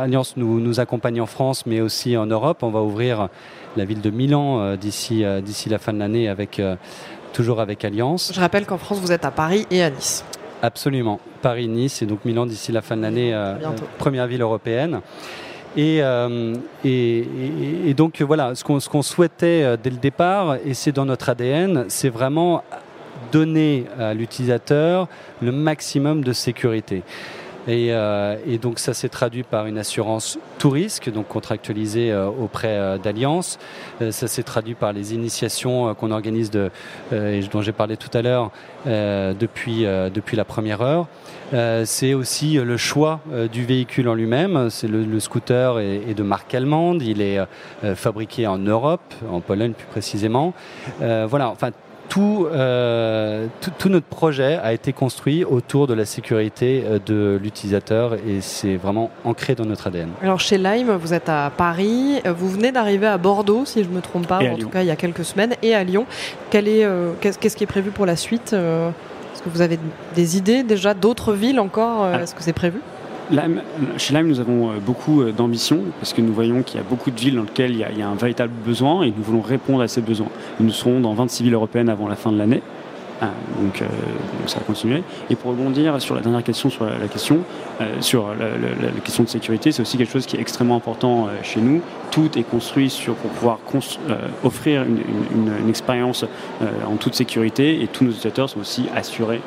Alliance 0.01 0.37
nous, 0.37 0.61
nous 0.61 0.81
accompagne 0.81 1.21
en 1.21 1.27
France, 1.27 1.67
mais 1.67 1.81
aussi 1.81 2.17
en 2.17 2.27
Europe. 2.27 2.63
On 2.63 2.71
va 2.71 2.81
ouvrir 2.81 3.29
la 3.77 3.85
ville 3.85 4.01
de 4.01 4.11
Milan 4.11 4.77
d'ici 4.77 5.25
d'ici 5.43 5.69
la 5.69 5.79
fin 5.79 5.93
de 5.93 5.99
l'année 5.99 6.29
avec 6.29 6.61
toujours 7.33 7.61
avec 7.61 7.85
Alliance. 7.85 8.33
Je 8.35 8.41
rappelle 8.41 8.67
qu'en 8.67 8.79
France, 8.79 8.99
vous 9.01 9.13
êtes 9.13 9.25
à 9.25 9.31
Paris 9.31 9.67
et 9.71 9.83
à 9.83 9.91
Nice. 9.91 10.25
Absolument. 10.63 11.19
Paris-Nice 11.41 12.03
et 12.03 12.07
donc 12.07 12.25
Milan 12.25 12.47
d'ici 12.47 12.71
la 12.71 12.83
fin 12.83 12.97
de 12.97 13.03
l'année, 13.03 13.37
première 13.99 14.27
ville 14.27 14.43
européenne. 14.43 15.01
Euh, 15.79 16.55
et, 16.85 17.95
donc 17.97 18.21
voilà, 18.23 18.55
ce 18.55 18.65
qu'on 18.65 19.03
souhaitait 19.03 19.63
euh, 19.65 19.77
dès 19.83 19.91
le 19.91 19.97
départ, 19.97 20.57
et 20.65 20.75
c'est 20.75 20.93
dans 20.93 21.05
notre 21.05 21.29
ADN, 21.31 21.87
c'est 21.89 22.09
vraiment 22.09 22.63
donner 23.31 23.87
à 23.99 24.13
l'utilisateur 24.13 25.09
le 25.41 25.53
maximum 25.53 26.23
de 26.23 26.33
sécurité. 26.33 27.03
Euh, 27.69 28.37
et, 28.47 28.59
donc 28.59 28.79
ça 28.79 28.95
s'est 28.95 29.09
traduit 29.09 29.43
par 29.43 29.67
une 29.67 29.79
assurance 29.79 30.39
tout 30.59 30.71
risque, 30.71 31.11
donc 31.11 31.29
contractualisée 31.29 32.11
euh, 32.11 32.27
auprès 32.27 32.77
euh, 32.77 32.99
d'Alliance. 32.99 33.59
ça 34.11 34.27
s'est 34.27 34.43
traduit 34.43 34.75
par 34.75 34.93
les 34.93 35.15
initiations 35.15 35.95
qu'on 35.95 36.11
organise, 36.11 36.51
de, 36.51 36.71
et 37.13 37.41
dont 37.53 37.63
j'ai 37.63 37.73
parlé 37.73 37.97
tout 37.97 38.11
à 38.17 38.23
l'heure, 38.23 38.51
depuis, 38.87 39.85
depuis 39.85 40.37
la 40.37 40.45
première 40.45 40.83
heure. 40.83 41.07
c'est 41.85 42.15
aussi 42.15 42.55
le 42.55 42.77
choix 42.77 43.21
du 43.53 43.65
véhicule 43.65 44.09
en 44.09 44.15
lui-même. 44.15 44.71
C'est 44.71 44.89
le, 44.89 45.21
scooter 45.21 45.79
est, 45.79 46.15
de 46.15 46.23
marque 46.23 46.55
allemande. 46.55 47.03
Il 47.03 47.21
est 47.21 47.39
fabriqué 47.95 48.47
en 48.47 48.59
Europe, 48.59 49.15
en 49.31 49.41
Pologne 49.41 49.73
plus 49.73 49.87
précisément. 49.87 50.53
voilà. 51.01 51.51
Enfin, 51.51 51.71
euh, 52.19 53.47
tout, 53.61 53.71
tout, 53.79 53.89
notre 53.89 54.07
projet 54.07 54.59
a 54.63 54.73
été 54.73 54.93
construit 54.93 55.45
autour 55.45 55.87
de 55.87 55.95
la 55.95 56.05
sécurité 56.05 56.85
euh, 56.85 56.99
de 57.05 57.39
l'utilisateur 57.43 58.15
et 58.15 58.41
c'est 58.41 58.77
vraiment 58.77 59.11
ancré 59.25 59.55
dans 59.55 59.65
notre 59.65 59.87
ADN. 59.87 60.11
Alors 60.23 60.41
chez 60.41 60.59
Lime, 60.59 60.93
vous 60.93 61.15
êtes 61.15 61.29
à 61.29 61.51
Paris, 61.57 62.21
vous 62.25 62.49
venez 62.49 62.73
d'arriver 62.73 63.07
à 63.07 63.19
Bordeaux, 63.19 63.65
si 63.65 63.83
je 63.83 63.89
ne 63.89 63.95
me 63.95 64.01
trompe 64.01 64.27
pas, 64.27 64.41
en 64.41 64.57
tout 64.57 64.69
cas 64.69 64.83
il 64.83 64.87
y 64.87 64.91
a 64.91 64.97
quelques 64.97 65.25
semaines, 65.25 65.55
et 65.63 65.75
à 65.75 65.85
Lyon. 65.85 66.07
Euh, 66.55 67.13
qu'est-ce 67.21 67.57
qui 67.57 67.65
est 67.65 67.67
prévu 67.67 67.91
pour 67.91 68.07
la 68.07 68.17
suite 68.17 68.53
Est-ce 68.53 69.43
que 69.43 69.49
vous 69.49 69.61
avez 69.61 69.79
des 70.15 70.37
idées 70.37 70.63
déjà 70.63 70.95
d'autres 70.95 71.33
villes 71.33 71.61
encore 71.61 72.05
ah. 72.05 72.23
Est-ce 72.23 72.35
que 72.35 72.43
c'est 72.43 72.53
prévu? 72.53 72.81
Chez 73.99 74.15
Lime, 74.15 74.29
nous 74.29 74.41
avons 74.41 74.71
euh, 74.71 74.75
beaucoup 74.85 75.23
euh, 75.23 75.33
d'ambition 75.33 75.81
parce 75.99 76.13
que 76.13 76.21
nous 76.21 76.33
voyons 76.33 76.63
qu'il 76.63 76.79
y 76.79 76.81
a 76.81 76.87
beaucoup 76.87 77.11
de 77.11 77.19
villes 77.19 77.37
dans 77.37 77.43
lesquelles 77.43 77.73
il 77.73 77.79
y, 77.79 78.03
a, 78.03 78.09
un 78.09 78.15
véritable 78.15 78.53
besoin 78.65 79.03
et 79.03 79.13
nous 79.17 79.23
voulons 79.23 79.41
répondre 79.41 79.83
à 79.83 79.89
ces 79.89 80.01
besoins. 80.01 80.29
Nous 80.61 80.71
serons 80.71 81.01
dans 81.01 81.15
26 81.15 81.45
villes 81.45 81.55
européennes 81.55 81.89
avant 81.89 82.09
la 82.09 82.17
fin 82.17 82.33
de 82.33 82.39
l'année. 82.39 82.63
Ah, 83.21 83.31
donc, 83.63 83.81
euh, 83.81 83.87
ça 84.47 84.59
va 84.59 84.65
continuer. 84.65 85.05
Et 85.31 85.37
pour 85.37 85.53
rebondir 85.53 86.03
sur 86.03 86.17
la 86.17 86.23
dernière 86.23 86.43
question, 86.43 86.71
sur 86.71 86.85
la, 86.85 87.07
question, 87.07 87.39
sur 88.01 88.29
la, 88.35 88.91
question 89.05 89.25
de 89.25 89.29
sécurité, 89.29 89.73
c'est 89.73 89.83
aussi 89.83 89.99
quelque 89.99 90.13
chose 90.13 90.27
qui 90.27 90.37
est 90.37 90.41
extrêmement 90.41 90.77
important 90.77 91.27
euh, 91.27 91.31
chez 91.43 91.61
nous. 91.61 91.81
Tout 92.11 92.39
est 92.39 92.43
construit 92.43 92.91
sur, 92.91 93.15
pour 93.15 93.31
pouvoir 93.31 93.59
offrir 94.45 94.83
une, 94.83 95.03
une, 95.35 95.69
expérience 95.69 96.27
en 96.87 96.97
toute 96.97 97.15
sécurité 97.15 97.83
et 97.83 97.87
tous 97.87 98.05
nos 98.05 98.11
utilisateurs 98.11 98.51
sont 98.51 98.61
aussi 98.61 98.87
assurés. 98.95 99.41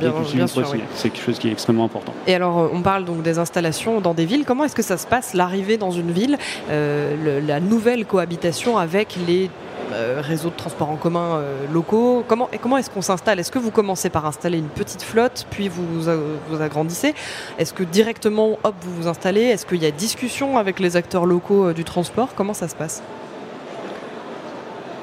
bien, 0.00 0.12
bien 0.32 0.46
sûr, 0.46 0.64
C'est 0.94 1.10
quelque 1.10 1.24
chose 1.24 1.40
qui 1.40 1.48
est 1.48 1.52
extrêmement 1.52 1.84
important. 1.84 2.14
Et 2.28 2.34
alors, 2.36 2.70
on 2.72 2.82
parle 2.82 3.04
donc 3.04 3.22
des 3.22 3.40
installations 3.40 4.00
dans 4.00 4.14
des 4.14 4.26
villes. 4.26 4.44
Comment 4.46 4.62
est-ce 4.62 4.76
que 4.76 4.82
ça 4.82 4.96
se 4.96 5.08
passe, 5.08 5.34
l'arrivée 5.34 5.76
dans 5.76 5.90
une 5.90 6.12
ville, 6.12 6.38
la 6.70 7.58
nouvelle 7.58 8.06
cohabitation 8.06 8.78
avec 8.78 9.16
les 9.26 9.50
euh, 9.92 10.22
réseaux 10.22 10.48
de 10.48 10.56
transport 10.56 10.88
en 10.88 10.96
commun 10.96 11.36
euh, 11.36 11.66
locaux? 11.72 12.24
Comment, 12.26 12.48
comment 12.60 12.78
est-ce 12.78 12.88
qu'on 12.88 13.02
s'installe? 13.02 13.38
Est-ce 13.38 13.50
que 13.50 13.58
vous 13.58 13.70
commencez 13.70 14.08
par 14.08 14.24
installer 14.26 14.58
une 14.58 14.68
petite 14.68 15.02
flotte, 15.02 15.46
puis 15.50 15.68
vous 15.68 15.84
vous 15.86 16.62
agrandissez? 16.62 17.14
Est-ce 17.58 17.72
que 17.72 17.82
directement, 17.82 18.58
hop, 18.64 18.74
vous 18.82 19.02
vous 19.02 19.08
installez? 19.08 19.42
Est-ce 19.42 19.66
qu'il 19.66 19.82
y 19.82 19.86
a 19.86 19.90
discussion 19.90 20.58
avec 20.58 20.80
les 20.80 20.96
acteurs 20.96 21.26
locaux 21.26 21.68
euh, 21.68 21.72
du 21.72 21.84
transport? 21.84 22.34
Comment 22.34 22.54
ça 22.54 22.68
se 22.68 22.76
passe? 22.76 23.02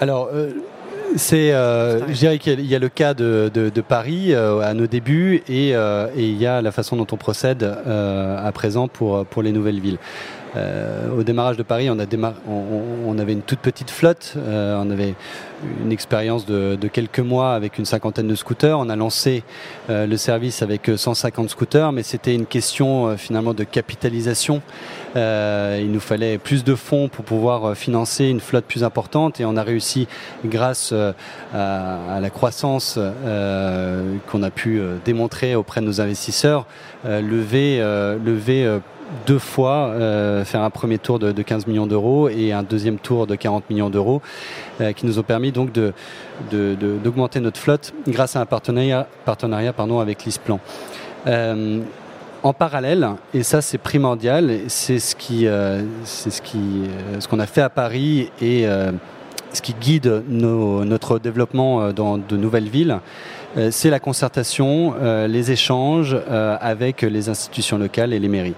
Alors, 0.01 0.29
c'est, 1.17 1.49
je 1.49 2.13
dirais 2.13 2.39
qu'il 2.39 2.65
y 2.65 2.73
a 2.73 2.79
le 2.79 2.87
cas 2.87 3.13
de, 3.13 3.81
Paris 3.85 4.33
à 4.33 4.73
nos 4.73 4.87
débuts 4.87 5.43
et, 5.49 5.73
il 6.15 6.37
y 6.37 6.45
a 6.45 6.61
la 6.61 6.71
façon 6.71 6.95
dont 6.95 7.07
on 7.11 7.17
procède 7.17 7.63
à 7.63 8.49
présent 8.53 8.87
pour, 8.87 9.25
pour 9.25 9.43
les 9.43 9.51
nouvelles 9.51 9.81
villes. 9.81 9.97
Euh, 10.55 11.09
au 11.15 11.23
démarrage 11.23 11.57
de 11.57 11.63
Paris, 11.63 11.89
on, 11.89 11.99
a 11.99 12.05
on, 12.47 13.17
avait 13.19 13.33
une 13.33 13.41
toute 13.41 13.59
petite 13.59 13.91
flotte, 13.91 14.33
euh, 14.37 14.81
on 14.81 14.89
avait 14.89 15.13
une 15.83 15.91
expérience 15.91 16.45
de, 16.45 16.77
quelques 16.91 17.19
mois 17.19 17.53
avec 17.53 17.77
une 17.77 17.85
cinquantaine 17.85 18.27
de 18.27 18.35
scooters. 18.35 18.79
On 18.79 18.89
a 18.89 18.95
lancé 18.95 19.43
euh, 19.89 20.07
le 20.07 20.17
service 20.17 20.61
avec 20.61 20.89
150 20.95 21.49
scooters, 21.49 21.91
mais 21.91 22.03
c'était 22.03 22.33
une 22.33 22.45
question 22.45 23.15
finalement 23.17 23.53
de 23.53 23.63
capitalisation. 23.63 24.61
il 25.15 25.91
nous 25.91 25.99
fallait 25.99 26.37
plus 26.37 26.63
de 26.63 26.75
fonds 26.75 27.09
pour 27.09 27.25
pouvoir 27.25 27.75
financer 27.75 28.25
une 28.25 28.39
flotte 28.39 28.65
plus 28.65 28.83
importante 28.83 29.39
et 29.39 29.45
on 29.45 29.55
a 29.55 29.63
réussi, 29.63 30.07
grâce 30.45 30.93
à, 31.53 32.19
la 32.19 32.29
croissance 32.29 32.97
qu'on 34.31 34.43
a 34.43 34.49
pu 34.49 34.81
démontrer 35.05 35.55
auprès 35.55 35.81
de 35.81 35.85
nos 35.85 36.01
investisseurs, 36.01 36.65
lever, 37.05 37.79
lever 38.23 38.79
deux 39.25 39.39
fois 39.39 39.89
euh, 39.89 40.45
faire 40.45 40.61
un 40.61 40.69
premier 40.69 40.97
tour 40.97 41.19
de, 41.19 41.31
15 41.31 41.67
millions 41.67 41.87
d'euros 41.87 42.29
et 42.29 42.51
un 42.51 42.63
deuxième 42.63 42.97
tour 42.97 43.27
de 43.27 43.35
40 43.35 43.69
millions 43.69 43.89
d'euros 43.89 44.21
euh, 44.81 44.93
qui 44.93 45.05
nous 45.05 45.19
ont 45.19 45.23
permis 45.23 45.51
donc 45.51 45.71
d'augmenter 46.51 47.39
de, 47.39 47.43
notre 47.43 47.59
flotte 47.59 47.93
grâce 48.07 48.35
à 48.35 48.41
un 48.41 48.45
partenariat, 48.45 49.07
partenariat 49.25 49.73
pardon, 49.73 49.99
avec 49.99 50.25
l'ISPLAN. 50.25 50.59
Euh, 51.27 51.79
en 52.41 52.53
parallèle, 52.53 53.09
et 53.33 53.43
ça 53.43 53.61
c'est 53.61 53.77
primordial, 53.77 54.59
c'est 54.67 54.99
ce 54.99 55.13
qui, 55.15 55.45
euh, 55.45 55.81
c'est 56.05 56.29
ce 56.29 56.41
qui, 56.41 56.83
ce 57.19 57.27
qu'on 57.27 57.39
a 57.39 57.45
fait 57.45 57.61
à 57.61 57.69
Paris 57.69 58.31
et 58.41 58.65
ce 59.51 59.61
qui 59.61 59.73
guide 59.73 60.23
notre 60.29 61.19
développement 61.19 61.91
dans 61.91 62.17
de 62.17 62.37
nouvelles 62.37 62.69
villes, 62.69 62.99
c'est 63.71 63.89
la 63.89 63.99
concertation, 63.99 64.93
les 65.27 65.51
échanges 65.51 66.15
avec 66.29 67.01
les 67.01 67.27
institutions 67.27 67.77
locales 67.77 68.13
et 68.13 68.19
les 68.19 68.29
mairies. 68.29 68.55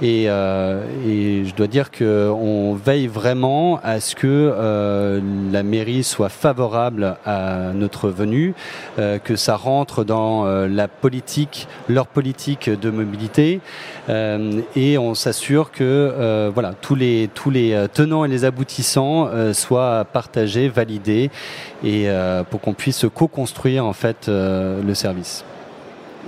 Et, 0.00 0.26
euh, 0.28 0.84
et, 1.06 1.44
je 1.44 1.54
dois 1.54 1.66
dire 1.66 1.90
qu'on 1.90 2.74
veille 2.74 3.08
vraiment 3.08 3.80
à 3.82 3.98
ce 3.98 4.14
que 4.14 4.26
euh, 4.26 5.20
la 5.50 5.64
mairie 5.64 6.04
soit 6.04 6.28
favorable 6.28 7.16
à 7.26 7.72
notre 7.74 8.08
venue, 8.08 8.54
euh, 8.98 9.18
que 9.18 9.34
ça 9.34 9.56
rentre 9.56 10.04
dans 10.04 10.44
la 10.66 10.88
politique, 10.88 11.66
leur 11.88 12.06
politique 12.06 12.70
de 12.70 12.90
mobilité, 12.90 13.60
et 14.08 14.98
on 14.98 15.14
s'assure 15.14 15.70
que 15.70 16.50
voilà 16.54 16.72
tous 16.80 16.94
les 16.94 17.28
tous 17.34 17.50
les 17.50 17.86
tenants 17.92 18.24
et 18.24 18.28
les 18.28 18.44
aboutissants 18.44 19.28
soient 19.52 20.04
partagés, 20.04 20.68
validés, 20.68 21.30
et 21.84 22.08
pour 22.50 22.60
qu'on 22.60 22.74
puisse 22.74 23.04
co-construire 23.12 23.84
en 23.84 23.92
fait 23.92 24.28
le 24.28 24.94
service 24.94 25.44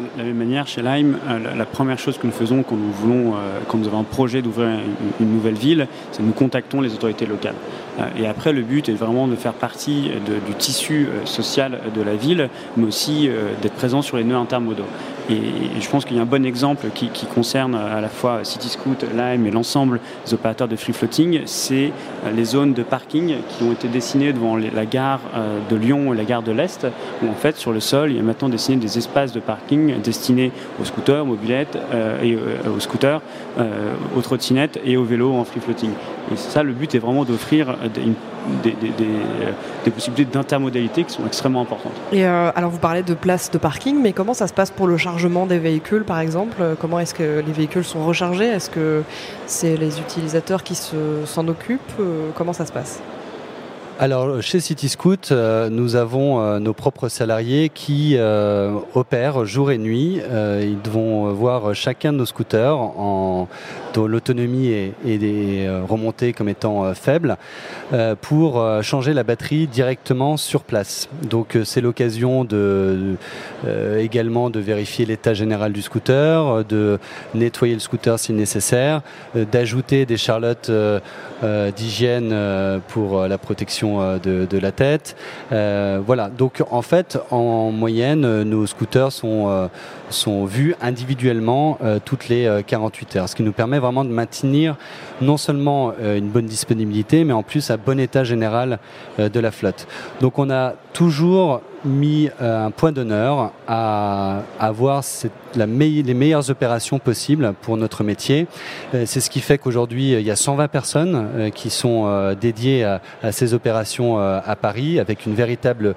de 0.00 0.18
la 0.18 0.24
même 0.24 0.36
manière, 0.36 0.66
chez 0.66 0.82
Lime, 0.82 1.18
euh, 1.28 1.54
la, 1.54 1.66
première 1.66 1.98
chose 1.98 2.18
que 2.18 2.26
nous 2.26 2.32
faisons 2.32 2.62
quand 2.62 2.76
nous 2.76 3.34
euh, 3.34 3.86
avons 3.86 4.00
un 4.00 4.04
projet 4.04 4.42
d'ouvrir 4.42 4.78
une, 5.20 5.32
nouvelle 5.32 5.54
ville, 5.54 5.86
c'est 6.12 6.22
nous 6.22 6.32
contactons 6.32 6.80
les 6.80 6.92
autorités 6.94 7.26
locales. 7.26 7.54
Euh, 8.00 8.04
et 8.18 8.26
après, 8.26 8.52
le 8.52 8.62
but 8.62 8.88
est 8.88 8.94
vraiment 8.94 9.28
de 9.28 9.36
faire 9.36 9.52
partie 9.52 10.10
du 10.46 10.54
tissu 10.54 11.08
social 11.24 11.80
de 11.94 12.02
la 12.02 12.14
ville, 12.14 12.48
mais 12.76 12.86
aussi 12.86 13.28
d'être 13.62 13.74
présent 13.74 14.02
sur 14.02 14.16
les 14.16 14.24
nœuds 14.24 14.36
intermodaux. 14.36 14.86
Et, 15.30 15.36
je 15.80 15.88
pense 15.88 16.04
qu'il 16.04 16.16
y 16.16 16.18
a 16.18 16.22
un 16.22 16.26
bon 16.26 16.44
exemple 16.44 16.88
qui, 16.94 17.08
concerne 17.26 17.74
à 17.74 18.00
la 18.00 18.08
fois 18.08 18.40
CityScoot, 18.42 19.04
Lime 19.14 19.46
et 19.46 19.50
l'ensemble 19.50 20.00
des 20.26 20.34
opérateurs 20.34 20.68
de 20.68 20.76
free 20.76 20.92
floating, 20.92 21.42
c'est 21.46 21.92
les 22.34 22.44
zones 22.44 22.74
de 22.74 22.82
parking 22.82 23.36
qui 23.48 23.64
ont 23.64 23.72
été 23.72 23.88
dessinées 23.88 24.32
devant 24.32 24.56
la 24.56 24.86
gare 24.86 25.20
de 25.70 25.76
Lyon 25.76 26.12
et 26.12 26.16
la 26.16 26.24
gare 26.24 26.42
de 26.42 26.52
l'Est, 26.52 26.86
où 27.22 27.28
en 27.28 27.34
fait 27.34 27.56
sur 27.56 27.72
le 27.72 27.80
sol, 27.80 28.10
il 28.10 28.16
y 28.16 28.20
a 28.20 28.22
maintenant 28.22 28.48
dessiné 28.48 28.76
des 28.76 28.98
espaces 28.98 29.32
de 29.32 29.40
parking 29.40 30.00
destinés 30.02 30.52
aux 30.80 30.84
scooters, 30.84 31.24
mobilettes, 31.24 31.78
euh, 31.92 32.22
et, 32.22 32.34
euh, 32.34 32.70
aux 32.74 32.80
scooters, 32.80 33.20
euh, 33.58 33.94
aux 34.16 34.20
trottinettes 34.20 34.78
et 34.84 34.96
aux 34.96 35.04
vélos 35.04 35.32
en 35.32 35.44
free 35.44 35.60
floating. 35.60 35.90
Et 36.32 36.36
ça, 36.36 36.62
le 36.62 36.72
but 36.72 36.94
est 36.94 36.98
vraiment 36.98 37.24
d'offrir 37.24 37.76
des, 37.94 38.72
des, 39.84 39.90
possibilités 39.90 40.30
d'intermodalité 40.30 41.04
qui 41.04 41.12
sont 41.12 41.26
extrêmement 41.26 41.62
importantes. 41.62 41.92
Et 42.12 42.24
alors 42.24 42.70
vous 42.70 42.78
parlez 42.78 43.02
de 43.02 43.14
places 43.14 43.50
de 43.50 43.58
parking, 43.58 44.00
mais 44.00 44.12
comment 44.12 44.34
ça 44.34 44.46
se 44.46 44.52
passe 44.52 44.70
pour 44.70 44.86
le 44.86 44.96
chargement 44.96 45.46
des 45.46 45.58
véhicules 45.58 46.04
par 46.04 46.20
exemple? 46.20 46.62
Comment 46.80 47.00
est-ce 47.00 47.14
que 47.14 47.42
les 47.44 47.52
véhicules 47.52 47.84
sont 47.84 48.04
rechargés? 48.04 48.46
Est-ce 48.46 48.70
que 48.70 49.02
c'est 49.46 49.76
les 49.76 49.98
utilisateurs 50.00 50.62
qui 50.62 50.74
s'en 50.74 51.48
occupent? 51.48 51.80
Comment 52.34 52.52
ça 52.52 52.66
se 52.66 52.72
passe? 52.72 53.00
Alors 54.00 54.40
chez 54.40 54.60
CityScoot, 54.60 55.30
euh, 55.30 55.68
nous 55.68 55.94
avons 55.94 56.40
euh, 56.40 56.58
nos 56.58 56.72
propres 56.72 57.10
salariés 57.10 57.68
qui 57.68 58.14
euh, 58.16 58.78
opèrent 58.94 59.44
jour 59.44 59.70
et 59.70 59.76
nuit. 59.76 60.22
ils 60.62 60.90
vont 60.90 61.30
voir 61.34 61.74
chacun 61.74 62.14
de 62.14 62.16
nos 62.16 62.24
scooters 62.24 62.78
en, 62.78 63.46
l'autonomie 63.96 64.68
est, 64.68 64.94
est, 65.06 65.68
remontée 65.88 66.32
comme 66.32 66.48
étant 66.48 66.94
faible 66.94 67.36
pour 68.20 68.64
changer 68.82 69.12
la 69.12 69.24
batterie 69.24 69.66
directement 69.66 70.36
sur 70.36 70.62
place. 70.62 71.08
Donc 71.22 71.58
c'est 71.64 71.80
l'occasion 71.80 72.44
de, 72.44 73.16
également 73.98 74.50
de 74.50 74.60
vérifier 74.60 75.06
l'état 75.06 75.34
général 75.34 75.72
du 75.72 75.82
scooter, 75.82 76.64
de 76.64 76.98
nettoyer 77.34 77.74
le 77.74 77.80
scooter 77.80 78.18
si 78.18 78.32
nécessaire, 78.32 79.02
d'ajouter 79.34 80.06
des 80.06 80.16
charlottes 80.16 80.70
d'hygiène 81.76 82.80
pour 82.88 83.26
la 83.26 83.38
protection 83.38 84.00
euh, 84.00 84.18
de, 84.46 84.58
la 84.58 84.72
tête. 84.72 85.16
Euh, 85.52 86.00
voilà, 86.04 86.28
donc 86.28 86.62
en 86.70 86.82
fait, 86.82 87.18
en 87.30 87.70
moyenne, 87.70 88.42
nos 88.42 88.66
scooters 88.66 89.12
sont, 89.12 89.48
euh, 89.48 89.68
sont 90.10 90.44
vus 90.44 90.74
individuellement 90.80 91.78
toutes 92.04 92.28
les 92.28 92.62
48 92.66 93.16
heures, 93.16 93.28
ce 93.28 93.36
qui 93.36 93.42
nous 93.42 93.52
permet 93.52 93.78
vraiment 93.80 94.04
de 94.04 94.10
maintenir 94.10 94.76
non 95.20 95.36
seulement 95.36 95.92
une 95.98 96.28
bonne 96.28 96.46
disponibilité, 96.46 97.24
mais 97.24 97.32
en 97.32 97.42
plus 97.42 97.70
un 97.70 97.76
bon 97.76 97.98
état 97.98 98.24
général 98.24 98.78
de 99.18 99.40
la 99.40 99.50
flotte. 99.50 99.86
Donc 100.20 100.38
on 100.38 100.50
a 100.50 100.74
toujours 100.92 101.60
mis 101.84 102.28
euh, 102.40 102.66
un 102.66 102.70
point 102.70 102.92
d'honneur 102.92 103.52
à 103.66 104.42
avoir 104.58 105.02
la 105.56 105.66
les 105.66 106.14
meilleures 106.14 106.50
opérations 106.50 106.98
possibles 106.98 107.54
pour 107.62 107.76
notre 107.76 108.04
métier. 108.04 108.46
Euh, 108.94 109.04
c'est 109.06 109.20
ce 109.20 109.30
qui 109.30 109.40
fait 109.40 109.58
qu'aujourd'hui, 109.58 110.12
il 110.12 110.22
y 110.22 110.30
a 110.30 110.36
120 110.36 110.68
personnes 110.68 111.28
euh, 111.36 111.50
qui 111.50 111.70
sont 111.70 112.34
dédiées 112.40 112.84
à, 112.84 113.00
ces 113.32 113.54
opérations 113.54 114.18
à 114.18 114.56
Paris, 114.56 115.00
avec 115.00 115.26
une 115.26 115.34
véritable 115.34 115.94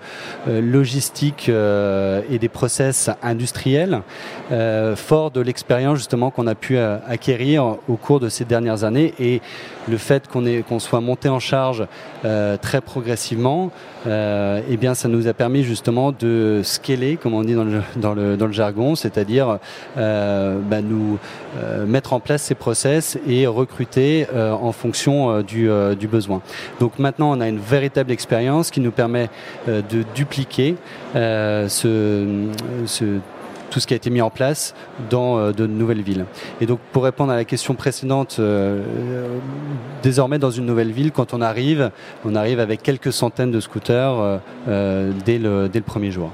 logistique 0.48 1.50
et 1.50 2.40
des 2.40 2.50
process 2.50 3.10
industriels, 3.22 4.02
fort 4.96 5.32
de 5.32 5.42
l'expérience 5.42 5.98
justement 5.98 6.32
qu'on 6.32 6.48
a 6.48 6.56
pu 6.56 6.78
acquérir 6.78 7.78
au 7.88 7.96
cours 7.96 8.20
de 8.20 8.30
ces 8.30 8.46
dernières 8.46 8.84
années 8.84 9.14
et 9.20 9.42
le 9.88 9.98
fait 9.98 10.28
qu'on 10.28 10.44
qu'on 10.68 10.80
soit 10.80 11.02
monté 11.02 11.30
en 11.30 11.40
charge 11.40 11.86
très 12.62 12.82
progressivement, 12.82 13.72
eh 14.06 14.78
bien, 14.78 14.94
ça 14.94 15.08
nous 15.08 15.28
a 15.28 15.34
permis 15.34 15.64
justement 15.64 15.73
de 16.20 16.62
scaler, 16.64 17.18
comme 17.18 17.34
on 17.34 17.44
dit 17.44 17.54
dans 17.54 17.64
le, 17.64 17.82
dans 17.96 18.14
le, 18.14 18.38
dans 18.38 18.48
le 18.48 18.54
jargon, 18.54 18.96
c'est-à-dire 18.96 19.60
euh, 19.98 20.60
bah, 20.60 20.82
nous 20.82 21.18
euh, 21.58 21.86
mettre 21.86 22.14
en 22.14 22.20
place 22.20 22.44
ces 22.44 22.56
process 22.56 23.18
et 23.28 23.48
recruter 23.48 24.28
euh, 24.34 24.52
en 24.52 24.72
fonction 24.72 25.42
du, 25.42 25.70
besoin. 26.08 26.42
Donc 26.80 27.00
maintenant, 27.00 27.38
on 27.38 27.42
a 27.42 27.48
une 27.48 27.60
véritable 27.60 28.12
expérience 28.12 28.70
qui 28.72 28.82
nous 28.82 28.92
permet 28.92 29.30
de 29.68 30.04
dupliquer 30.16 30.76
ce 31.14 32.40
tout 33.74 33.80
ce 33.80 33.88
qui 33.88 33.94
a 33.94 33.98
été 33.98 34.12
mis 34.12 34.22
en 34.22 34.30
place 34.30 34.76
dans 35.10 35.38
euh, 35.38 35.52
de 35.52 35.66
nouvelles 35.66 36.04
villes. 36.04 36.26
Et 36.62 36.68
donc 36.68 36.80
pour 36.92 37.04
répondre 37.04 37.32
à 37.32 37.36
la 37.36 37.44
question 37.44 37.74
précédente, 37.74 38.38
euh, 38.40 38.84
désormais 40.04 40.38
dans 40.38 40.52
une 40.52 40.66
nouvelle 40.66 40.92
ville, 40.92 41.12
quand 41.12 41.34
on 41.34 41.42
arrive, 41.42 41.90
on 42.24 42.36
arrive 42.36 42.60
avec 42.60 42.84
quelques 42.84 43.12
centaines 43.12 43.52
de 43.52 43.60
scooters 43.60 44.40
euh, 44.68 45.12
dès, 45.26 45.40
le, 45.40 45.70
premier 45.84 46.12
jour. 46.12 46.32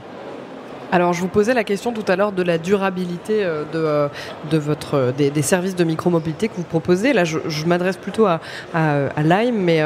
Alors, 0.92 1.14
je 1.14 1.22
vous 1.22 1.28
posais 1.28 1.54
la 1.54 1.64
question 1.64 1.94
tout 1.94 2.04
à 2.08 2.16
l'heure 2.16 2.32
de 2.32 2.44
la 2.44 2.58
durabilité 2.58 3.46
de, 3.74 4.58
votre, 4.58 5.14
des, 5.16 5.42
services 5.42 5.76
de 5.76 5.84
micromobilité 5.84 6.50
que 6.50 6.56
vous 6.56 6.64
proposez. 6.64 7.14
Là, 7.14 7.24
je, 7.24 7.66
m'adresse 7.66 7.98
plutôt 7.98 8.26
à, 8.26 8.42
à, 8.74 9.08
à, 9.16 9.24
Lime, 9.24 9.56
mais 9.56 9.82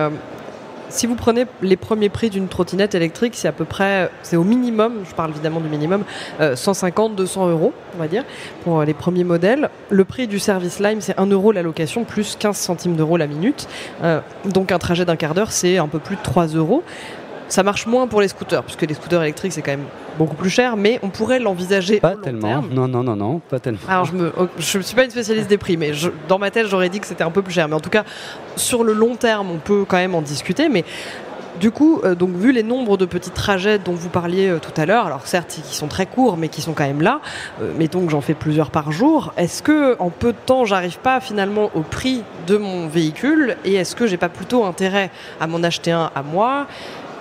si 0.94 1.08
vous 1.08 1.16
prenez 1.16 1.46
les 1.64 1.76
premiers 1.76 2.10
prix 2.10 2.30
d'une 2.30 2.48
trottinette 2.48 2.94
électrique, 2.94 3.34
c'est 3.36 3.48
à 3.48 3.52
peu 3.52 3.66
près, 3.66 4.12
c'est 4.22 4.36
au 4.36 4.44
minimum, 4.44 5.00
je 5.10 5.16
parle 5.16 5.32
évidemment 5.32 5.60
du 5.60 5.68
minimum, 5.68 6.04
150, 6.40 7.14
euh, 7.14 7.16
200 7.16 7.50
euros, 7.50 7.74
on 7.96 8.00
va 8.00 8.08
dire, 8.08 8.24
pour 8.64 8.80
euh, 8.80 8.86
les 8.86 8.94
premiers 8.94 9.24
modèles. 9.24 9.70
Le 9.90 10.06
prix 10.06 10.28
du 10.28 10.38
service 10.38 10.80
Lime, 10.80 11.02
c'est 11.02 11.20
1 11.20 11.26
euro 11.26 11.52
la 11.52 11.64
location, 11.64 12.04
plus 12.04 12.36
15 12.36 12.56
centimes 12.56 12.96
d'euros 12.96 13.18
la 13.18 13.26
minute. 13.26 13.68
Euh, 14.04 14.20
donc 14.46 14.72
un 14.72 14.78
trajet 14.78 15.04
d'un 15.04 15.16
quart 15.16 15.34
d'heure, 15.34 15.52
c'est 15.52 15.80
un 15.80 15.88
peu 15.88 16.00
plus 16.00 16.16
de 16.16 16.22
3 16.22 16.48
euros. 16.48 16.84
Ça 17.54 17.62
marche 17.62 17.86
moins 17.86 18.08
pour 18.08 18.20
les 18.20 18.30
scooters, 18.30 18.64
puisque 18.64 18.82
les 18.82 18.96
scooters 18.96 19.22
électriques, 19.22 19.54
c'est 19.54 19.62
quand 19.62 19.74
même 19.74 19.86
beaucoup 20.18 20.34
plus 20.34 20.50
cher, 20.50 20.76
mais 20.76 21.00
on 21.04 21.10
pourrait 21.10 21.38
l'envisager. 21.38 22.00
Pas 22.00 22.16
tellement. 22.16 22.64
Non, 22.64 22.88
non, 22.88 23.04
non, 23.04 23.16
non, 23.16 23.42
pas 23.48 23.60
tellement. 23.60 23.78
Alors, 23.88 24.06
je 24.06 24.16
ne 24.16 24.32
oh, 24.36 24.48
je 24.58 24.80
suis 24.80 24.96
pas 24.96 25.04
une 25.04 25.12
spécialiste 25.12 25.50
des 25.50 25.60
prix, 25.60 25.78
mais 25.78 25.92
dans 26.28 26.40
ma 26.40 26.50
tête, 26.50 26.66
j'aurais 26.66 26.90
dit 26.90 27.00
que 27.00 27.06
c'était 27.06 27.24
un 27.24 27.30
peu 27.30 27.44
plus 27.44 27.54
cher. 27.54 27.68
Mais 27.68 27.76
en 27.76 27.80
tout 27.80 27.92
cas, 27.92 28.06
sur 28.56 28.84
le 28.84 28.94
long 28.94 29.16
terme, 29.16 29.52
on 29.52 29.60
peut 29.60 29.86
quand 29.88 29.98
même 29.98 30.16
en 30.16 30.24
discuter. 30.24 30.68
Mais 30.68 30.84
du 31.60 31.70
coup, 31.70 32.02
euh, 32.04 32.16
donc 32.16 32.32
vu 32.32 32.52
les 32.52 32.64
nombres 32.64 32.98
de 32.98 33.06
petits 33.06 33.30
trajets 33.30 33.78
dont 33.78 33.94
vous 33.94 34.10
parliez 34.10 34.48
euh, 34.50 34.58
tout 34.58 34.74
à 34.76 34.88
l'heure, 34.88 35.06
alors 35.06 35.28
certes 35.28 35.60
qui 35.64 35.76
sont 35.76 35.88
très 35.88 36.08
courts 36.08 36.38
mais 36.38 36.50
qui 36.50 36.62
sont 36.64 36.74
quand 36.74 36.86
même 36.86 37.02
là, 37.02 37.22
euh, 37.62 37.72
mettons 37.78 38.04
que 38.04 38.12
j'en 38.12 38.22
fais 38.22 38.34
plusieurs 38.34 38.72
par 38.72 38.92
jour, 38.92 39.32
est-ce 39.38 39.62
que 39.62 39.96
en 40.00 40.10
peu 40.10 40.34
de 40.34 40.38
temps 40.46 40.66
j'arrive 40.66 40.98
pas 40.98 41.20
finalement 41.20 41.70
au 41.76 41.82
prix 41.82 42.24
de 42.48 42.58
mon 42.58 42.88
véhicule 42.88 43.56
et 43.64 43.76
est-ce 43.76 43.96
que 43.96 44.08
j'ai 44.08 44.18
pas 44.18 44.30
plutôt 44.30 44.66
intérêt 44.66 45.12
à 45.40 45.46
m'en 45.46 45.62
acheter 45.62 45.92
un 45.92 46.10
à 46.16 46.24
moi? 46.24 46.66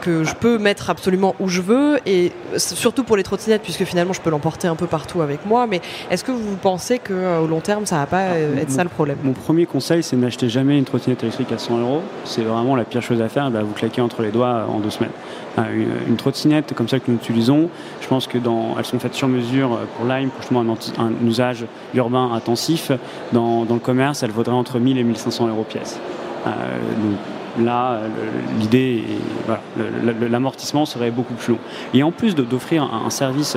Que 0.03 0.25
je 0.25 0.35
peux 0.35 0.59
mettre 0.59 0.91
absolument 0.91 1.35
où 1.39 1.49
je 1.49 1.63
veux 1.63 1.99
et 2.07 2.33
surtout 2.57 3.05
pour 3.05 3.17
les 3.17 3.23
trottinettes 3.23 3.63
puisque 3.63 3.85
finalement 3.85 4.13
je 4.13 4.21
peux 4.21 4.31
l'emporter 4.31 4.67
un 4.67 4.75
peu 4.75 4.89
partout 4.89 5.23
avec 5.23 5.47
moi 5.47 5.67
mais 5.69 5.81
est-ce 6.11 6.25
que 6.25 6.33
vous 6.33 6.57
pensez 6.57 6.99
qu'au 6.99 7.15
euh, 7.15 7.47
long 7.47 7.61
terme 7.61 7.87
ça 7.87 7.99
va 7.99 8.07
pas 8.07 8.23
euh, 8.33 8.57
être 8.57 8.71
ça 8.71 8.83
le 8.83 8.91
problème? 8.91 9.17
Mon 9.23 9.33
premier 9.33 9.65
conseil 9.65 10.03
c'est 10.03 10.17
n'acheter 10.17 10.49
jamais 10.49 10.77
une 10.77 10.85
trottinette 10.85 11.23
électrique 11.23 11.53
à 11.53 11.59
100 11.59 11.79
euros. 11.79 12.03
C'est 12.25 12.43
vraiment 12.43 12.75
la 12.75 12.85
pire 12.85 13.01
chose 13.01 13.23
à 13.23 13.29
faire 13.29 13.51
bah, 13.53 13.63
vous 13.63 13.73
claquez 13.73 14.01
entre 14.01 14.23
les 14.23 14.33
doigts 14.33 14.67
en 14.69 14.81
deux 14.81 14.91
semaines. 14.91 15.13
Ah, 15.57 15.67
une, 15.71 16.17
trottinette 16.17 16.75
comme 16.75 16.89
ça 16.89 16.99
que 16.99 17.11
nous 17.11 17.17
utilisons 17.17 17.69
je 18.01 18.09
pense 18.09 18.27
que 18.27 18.39
dans, 18.39 18.75
elles 18.79 18.85
sont 18.85 18.99
faites 18.99 19.15
sur 19.15 19.29
mesure 19.29 19.79
pour 19.97 20.07
Lime 20.07 20.31
pour 20.31 20.41
justement 20.41 20.65
un, 20.99 21.27
usage 21.27 21.65
urbain 21.95 22.33
intensif. 22.33 22.91
Dans, 23.33 23.65
le 23.71 23.79
commerce 23.79 24.25
elles 24.25 24.33
vaudraient 24.33 24.53
entre 24.53 24.81
1000 24.81 24.99
et 24.99 25.05
1500 25.05 25.49
euros 25.49 25.63
pièce. 25.63 26.01
Euh, 26.47 26.51
donc 26.51 27.19
là 27.61 28.01
l'idée 28.59 29.05
l'amortissement 30.31 30.87
serait 30.87 31.11
beaucoup 31.11 31.35
plus 31.35 31.53
long. 31.53 31.59
Et 31.95 32.03
en 32.03 32.11
plus 32.11 32.35
d'offrir 32.35 32.83
un, 32.83 33.11
service 33.11 33.57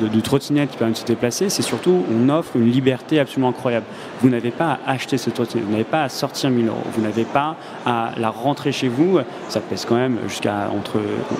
de, 0.00 0.08
de, 0.08 0.20
trottinette 0.20 0.70
qui 0.70 0.76
permet 0.76 0.92
de 0.92 0.98
se 0.98 1.04
déplacer, 1.04 1.48
c'est 1.48 1.62
surtout 1.62 2.02
on 2.12 2.28
offre 2.28 2.56
une 2.56 2.70
liberté 2.70 3.20
absolument 3.20 3.50
incroyable. 3.50 3.86
Vous 4.20 4.28
n'avez 4.28 4.50
pas 4.50 4.78
à 4.86 4.92
acheter 4.92 5.18
cette 5.18 5.34
trottinette, 5.34 5.64
vous 5.64 5.72
n'avez 5.72 5.84
pas 5.84 6.02
à 6.02 6.08
sortir 6.08 6.50
1000 6.50 6.66
euros, 6.66 6.76
vous 6.92 7.02
n'avez 7.02 7.24
pas 7.24 7.56
à 7.86 8.10
la 8.16 8.30
rentrer 8.30 8.72
chez 8.72 8.88
vous, 8.88 9.18
ça 9.48 9.60
pèse 9.60 9.84
quand 9.84 9.96
même 9.96 10.18
jusqu'à 10.26 10.70
entre 10.74 10.98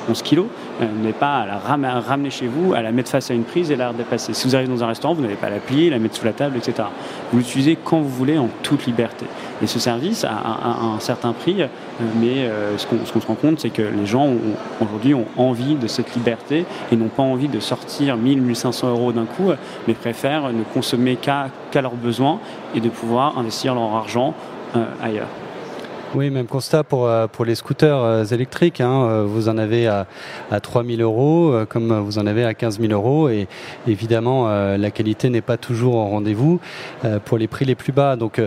11 0.08 0.22
kilos, 0.22 0.46
vous 0.80 1.00
n'avez 1.00 1.12
pas 1.12 1.38
à 1.38 1.46
la 1.46 1.58
ramener 2.00 2.30
chez 2.30 2.46
vous, 2.46 2.74
à 2.74 2.82
la 2.82 2.92
mettre 2.92 3.10
face 3.10 3.30
à 3.30 3.34
une 3.34 3.44
prise 3.44 3.70
et 3.70 3.76
la 3.76 3.92
dépasser. 3.92 4.34
Si 4.34 4.46
vous 4.46 4.56
arrivez 4.56 4.72
dans 4.72 4.84
un 4.84 4.88
restaurant, 4.88 5.14
vous 5.14 5.22
n'avez 5.22 5.36
pas 5.36 5.48
à 5.48 5.50
la 5.50 5.58
plier, 5.58 5.90
la 5.90 5.98
mettre 5.98 6.16
sous 6.16 6.24
la 6.24 6.32
table, 6.32 6.56
etc. 6.56 6.88
Vous 7.32 7.38
l'utilisez 7.38 7.76
quand 7.82 8.00
vous 8.00 8.08
voulez 8.08 8.38
en 8.38 8.48
toute 8.62 8.86
liberté. 8.86 9.26
Et 9.62 9.66
ce 9.66 9.78
service 9.78 10.24
a, 10.24 10.30
un 10.30 11.00
certain 11.00 11.32
prix, 11.32 11.47
mais 12.20 12.44
euh, 12.44 12.76
ce 12.78 12.86
qu'on 12.86 13.20
se 13.20 13.26
rend 13.26 13.34
compte, 13.34 13.60
c'est 13.60 13.70
que 13.70 13.82
les 13.82 14.06
gens 14.06 14.28
aujourd'hui 14.80 15.14
ont 15.14 15.26
envie 15.36 15.74
de 15.74 15.86
cette 15.86 16.14
liberté 16.14 16.64
et 16.92 16.96
n'ont 16.96 17.08
pas 17.08 17.22
envie 17.22 17.48
de 17.48 17.60
sortir 17.60 18.16
1000, 18.16 18.40
1500 18.42 18.90
euros 18.90 19.12
d'un 19.12 19.24
coup, 19.24 19.50
mais 19.86 19.94
préfèrent 19.94 20.52
ne 20.52 20.62
consommer 20.62 21.16
qu'à 21.16 21.50
leurs 21.74 21.94
besoins 21.94 22.40
et 22.74 22.80
de 22.80 22.88
pouvoir 22.88 23.38
investir 23.38 23.74
leur 23.74 23.94
argent 23.94 24.34
euh, 24.76 24.84
ailleurs. 25.02 25.28
Oui, 26.14 26.30
même 26.30 26.46
constat 26.46 26.84
pour, 26.84 27.06
euh, 27.06 27.26
pour 27.26 27.44
les 27.44 27.54
scooters 27.54 28.02
euh, 28.02 28.24
électriques. 28.24 28.80
Hein. 28.80 29.02
Euh, 29.02 29.24
vous 29.26 29.50
en 29.50 29.58
avez 29.58 29.86
à, 29.86 30.06
à 30.50 30.58
3 30.58 30.82
000 30.82 31.02
euros, 31.02 31.54
comme 31.68 31.92
vous 31.98 32.18
en 32.18 32.26
avez 32.26 32.44
à 32.44 32.54
15 32.54 32.80
000 32.80 32.92
euros. 32.92 33.28
Et 33.28 33.46
évidemment, 33.86 34.48
la 34.48 34.90
qualité 34.90 35.28
n'est 35.28 35.42
pas 35.42 35.56
toujours 35.58 35.96
au 35.96 36.04
rendez-vous 36.06 36.60
pour 37.24 37.36
les 37.36 37.46
prix 37.46 37.64
les 37.64 37.74
plus 37.74 37.92
bas. 37.92 38.16
Donc 38.16 38.40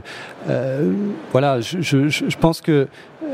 voilà, 1.32 1.62
je, 1.62 1.82
je, 1.82 2.10
je 2.10 2.38
pense 2.38 2.62
que 2.62 2.88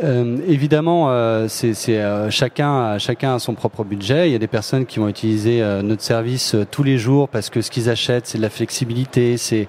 euh, 0.04 0.38
évidemment, 0.48 1.10
euh, 1.10 1.48
c'est 1.48 1.74
euh, 1.90 2.30
chacun, 2.30 2.98
chacun 3.00 3.36
a 3.36 3.40
son 3.40 3.54
propre 3.54 3.84
budget. 3.84 4.30
Il 4.30 4.32
y 4.32 4.36
a 4.36 4.40
des 4.40 4.48
personnes 4.48 4.86
qui 4.86 5.00
vont 5.00 5.08
utiliser 5.08 5.62
notre 5.84 6.02
service 6.02 6.56
tous 6.72 6.84
les 6.84 6.98
jours 6.98 7.30
parce 7.30 7.50
que 7.50 7.62
ce 7.62 7.72
qu'ils 7.72 7.90
achètent, 7.90 8.28
c'est 8.28 8.38
de 8.38 8.44
la 8.44 8.50
flexibilité, 8.50 9.38
c'est 9.38 9.68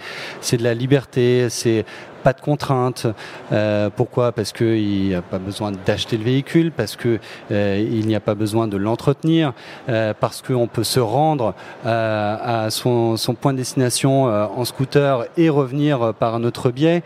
de 0.56 0.62
la 0.62 0.74
liberté, 0.74 1.46
c'est 1.48 1.84
pas 2.28 2.34
de 2.34 2.40
contraintes. 2.42 3.06
Euh, 3.52 3.88
pourquoi? 3.94 4.32
Parce 4.32 4.52
qu'il 4.52 5.08
n'y 5.08 5.14
a 5.14 5.22
pas 5.22 5.38
besoin 5.38 5.72
d'acheter 5.86 6.18
le 6.18 6.24
véhicule, 6.24 6.72
parce 6.72 6.94
que 6.94 7.18
euh, 7.50 8.02
n'y 8.04 8.14
a 8.14 8.20
pas 8.20 8.34
besoin 8.34 8.68
de 8.68 8.76
l'entretenir, 8.76 9.54
euh, 9.88 10.12
parce 10.18 10.42
qu'on 10.42 10.66
peut 10.66 10.84
se 10.84 11.00
rendre 11.00 11.54
à 11.86 12.66
son, 12.68 13.16
point 13.40 13.52
de 13.52 13.58
destination 13.58 14.24
en 14.24 14.64
scooter 14.66 15.24
et 15.38 15.48
revenir 15.48 16.12
par 16.18 16.34
un 16.34 16.44
autre 16.44 16.70
biais. 16.70 17.02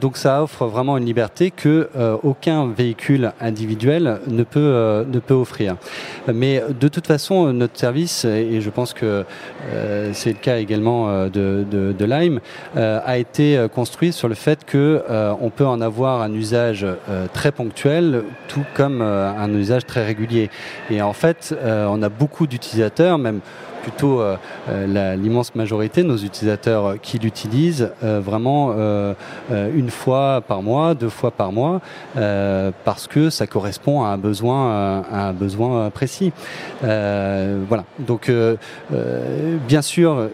donc 0.00 0.16
ça 0.16 0.42
offre 0.42 0.66
vraiment 0.66 0.98
une 0.98 1.06
liberté 1.06 1.50
que 1.50 1.88
aucun 2.22 2.68
véhicule 2.68 3.32
individuel 3.40 4.20
ne 4.26 4.42
peut 4.42 5.04
ne 5.06 5.18
peut 5.18 5.34
offrir. 5.34 5.76
Mais 6.32 6.62
de 6.78 6.88
toute 6.88 7.06
façon, 7.06 7.52
notre 7.52 7.78
service, 7.78 8.24
et 8.24 8.60
je 8.60 8.70
pense 8.70 8.92
que 8.92 9.24
c'est 10.12 10.32
le 10.32 10.42
cas 10.46 10.58
également 10.58 11.26
de, 11.26 11.64
de, 11.70 11.94
de 11.98 12.04
Lime, 12.04 12.40
a 12.76 13.18
été 13.18 13.66
construit 13.74 14.12
sur 14.12 14.28
le 14.28 14.34
fait 14.42 14.64
que 14.64 15.04
euh, 15.08 15.32
on 15.40 15.50
peut 15.50 15.64
en 15.64 15.80
avoir 15.80 16.20
un 16.20 16.32
usage 16.34 16.84
euh, 16.84 17.26
très 17.32 17.52
ponctuel, 17.52 18.24
tout 18.48 18.64
comme 18.74 19.00
euh, 19.00 19.30
un 19.30 19.54
usage 19.54 19.86
très 19.86 20.04
régulier. 20.04 20.50
Et 20.90 21.00
en 21.00 21.12
fait, 21.12 21.54
on 21.64 22.02
a 22.02 22.08
beaucoup 22.08 22.46
d'utilisateurs, 22.46 23.18
même 23.18 23.40
plutôt 23.82 24.22
l'immense 24.68 25.54
majorité 25.54 26.02
de 26.02 26.08
nos 26.08 26.16
utilisateurs 26.16 27.00
qui 27.00 27.18
l'utilisent 27.18 27.90
vraiment 28.00 28.74
une 29.52 29.90
fois 29.90 30.42
par 30.46 30.62
mois, 30.62 30.94
deux 30.94 31.08
fois 31.08 31.30
par 31.30 31.52
mois, 31.52 31.80
parce 32.84 33.06
que 33.08 33.30
ça 33.30 33.46
correspond 33.46 34.04
à 34.04 34.08
un 34.08 34.18
besoin, 34.18 35.02
à 35.10 35.28
un 35.28 35.32
besoin 35.32 35.90
précis. 35.90 36.32
voilà. 36.80 37.84
Donc, 37.98 38.30
bien 39.68 39.82
sûr, 39.82 40.28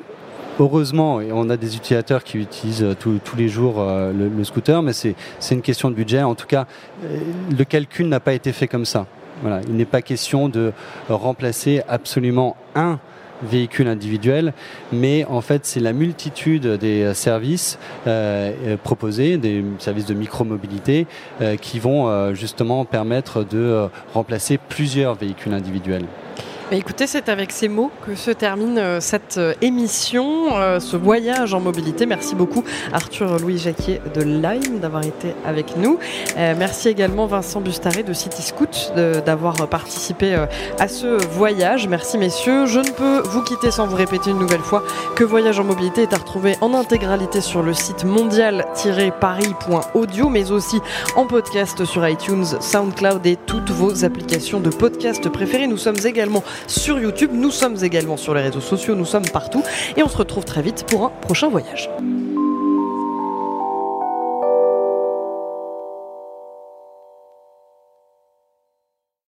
heureusement, 0.58 1.20
on 1.32 1.50
a 1.50 1.56
des 1.56 1.76
utilisateurs 1.76 2.24
qui 2.24 2.38
utilisent 2.38 2.82
euh, 2.82 2.94
tous 2.94 3.36
les 3.36 3.48
jours 3.48 3.76
euh, 3.78 4.12
le, 4.12 4.44
scooter, 4.44 4.82
mais 4.82 4.92
c'est 4.92 5.14
une 5.50 5.62
question 5.62 5.90
de 5.90 5.94
budget. 5.94 6.22
En 6.22 6.34
tout 6.34 6.46
cas, 6.46 6.66
euh, 7.04 7.18
le 7.56 7.64
calcul 7.64 8.08
n'a 8.08 8.20
pas 8.20 8.32
été 8.32 8.52
fait 8.52 8.68
comme 8.68 8.84
ça. 8.84 9.06
Voilà, 9.42 9.60
il 9.68 9.76
n'est 9.76 9.84
pas 9.84 10.02
question 10.02 10.48
de 10.48 10.72
remplacer 11.08 11.82
absolument 11.88 12.56
un 12.74 12.98
véhicule 13.40 13.86
individuel, 13.86 14.52
mais 14.90 15.24
en 15.26 15.40
fait 15.40 15.64
c'est 15.64 15.78
la 15.78 15.92
multitude 15.92 16.66
des 16.66 17.14
services 17.14 17.78
proposés, 18.82 19.36
des 19.36 19.62
services 19.78 20.06
de 20.06 20.14
micromobilité, 20.14 21.06
qui 21.60 21.78
vont 21.78 22.34
justement 22.34 22.84
permettre 22.84 23.44
de 23.44 23.86
remplacer 24.12 24.58
plusieurs 24.58 25.14
véhicules 25.14 25.54
individuels. 25.54 26.06
Bah, 26.70 26.76
écoutez, 26.76 27.06
c'est 27.06 27.30
avec 27.30 27.50
ces 27.50 27.66
mots 27.66 27.90
que 28.04 28.14
se 28.14 28.30
termine 28.30 28.76
euh, 28.76 29.00
cette 29.00 29.38
euh, 29.38 29.54
émission, 29.62 30.54
euh, 30.54 30.80
ce 30.80 30.98
voyage 30.98 31.54
en 31.54 31.60
mobilité. 31.60 32.04
Merci 32.04 32.34
beaucoup 32.34 32.62
Arthur 32.92 33.38
Louis 33.38 33.56
Jacquier 33.56 34.02
de 34.14 34.20
Lime 34.20 34.78
d'avoir 34.78 35.02
été 35.02 35.34
avec 35.46 35.78
nous. 35.78 35.98
merci 36.36 36.90
également 36.90 37.24
Vincent 37.26 37.62
Bustaré 37.62 38.02
de 38.02 38.12
City 38.12 38.42
Scoot 38.42 38.92
d'avoir 39.24 39.66
participé 39.68 40.36
à 40.78 40.88
ce 40.88 41.06
voyage. 41.32 41.88
Merci 41.88 42.18
messieurs. 42.18 42.66
Je 42.66 42.80
ne 42.80 42.90
peux 42.90 43.20
vous 43.26 43.42
quitter 43.42 43.70
sans 43.70 43.86
vous 43.86 43.96
répéter 43.96 44.28
une 44.30 44.38
nouvelle 44.38 44.60
fois 44.60 44.84
que 45.16 45.24
Voyage 45.24 45.58
en 45.60 45.64
mobilité 45.64 46.02
est 46.02 46.12
à 46.12 46.18
retrouver 46.18 46.56
en 46.60 46.74
intégralité 46.74 47.40
sur 47.40 47.62
le 47.62 47.72
site 47.72 48.04
mondial-paris.audio, 48.04 50.28
mais 50.28 50.50
aussi 50.50 50.80
en 51.16 51.24
podcast 51.26 51.82
sur 51.84 52.06
iTunes, 52.06 52.44
SoundCloud 52.60 53.26
et 53.26 53.38
toutes 53.46 53.70
vos 53.70 54.04
applications 54.04 54.60
de 54.60 54.68
podcast 54.70 55.26
préférées. 55.28 55.66
Nous 55.66 55.78
sommes 55.78 55.96
également 56.04 56.44
sur 56.66 56.98
YouTube. 56.98 57.30
Nous 57.32 57.50
sommes 57.50 57.76
également 57.82 58.16
sur 58.16 58.34
les 58.34 58.42
réseaux 58.42 58.60
sociaux, 58.60 58.94
nous 58.94 59.04
sommes 59.04 59.28
partout 59.28 59.62
et 59.96 60.02
on 60.02 60.08
se 60.08 60.16
retrouve 60.16 60.44
très 60.44 60.62
vite 60.62 60.84
pour 60.88 61.04
un 61.06 61.10
prochain 61.10 61.48
voyage. 61.48 61.88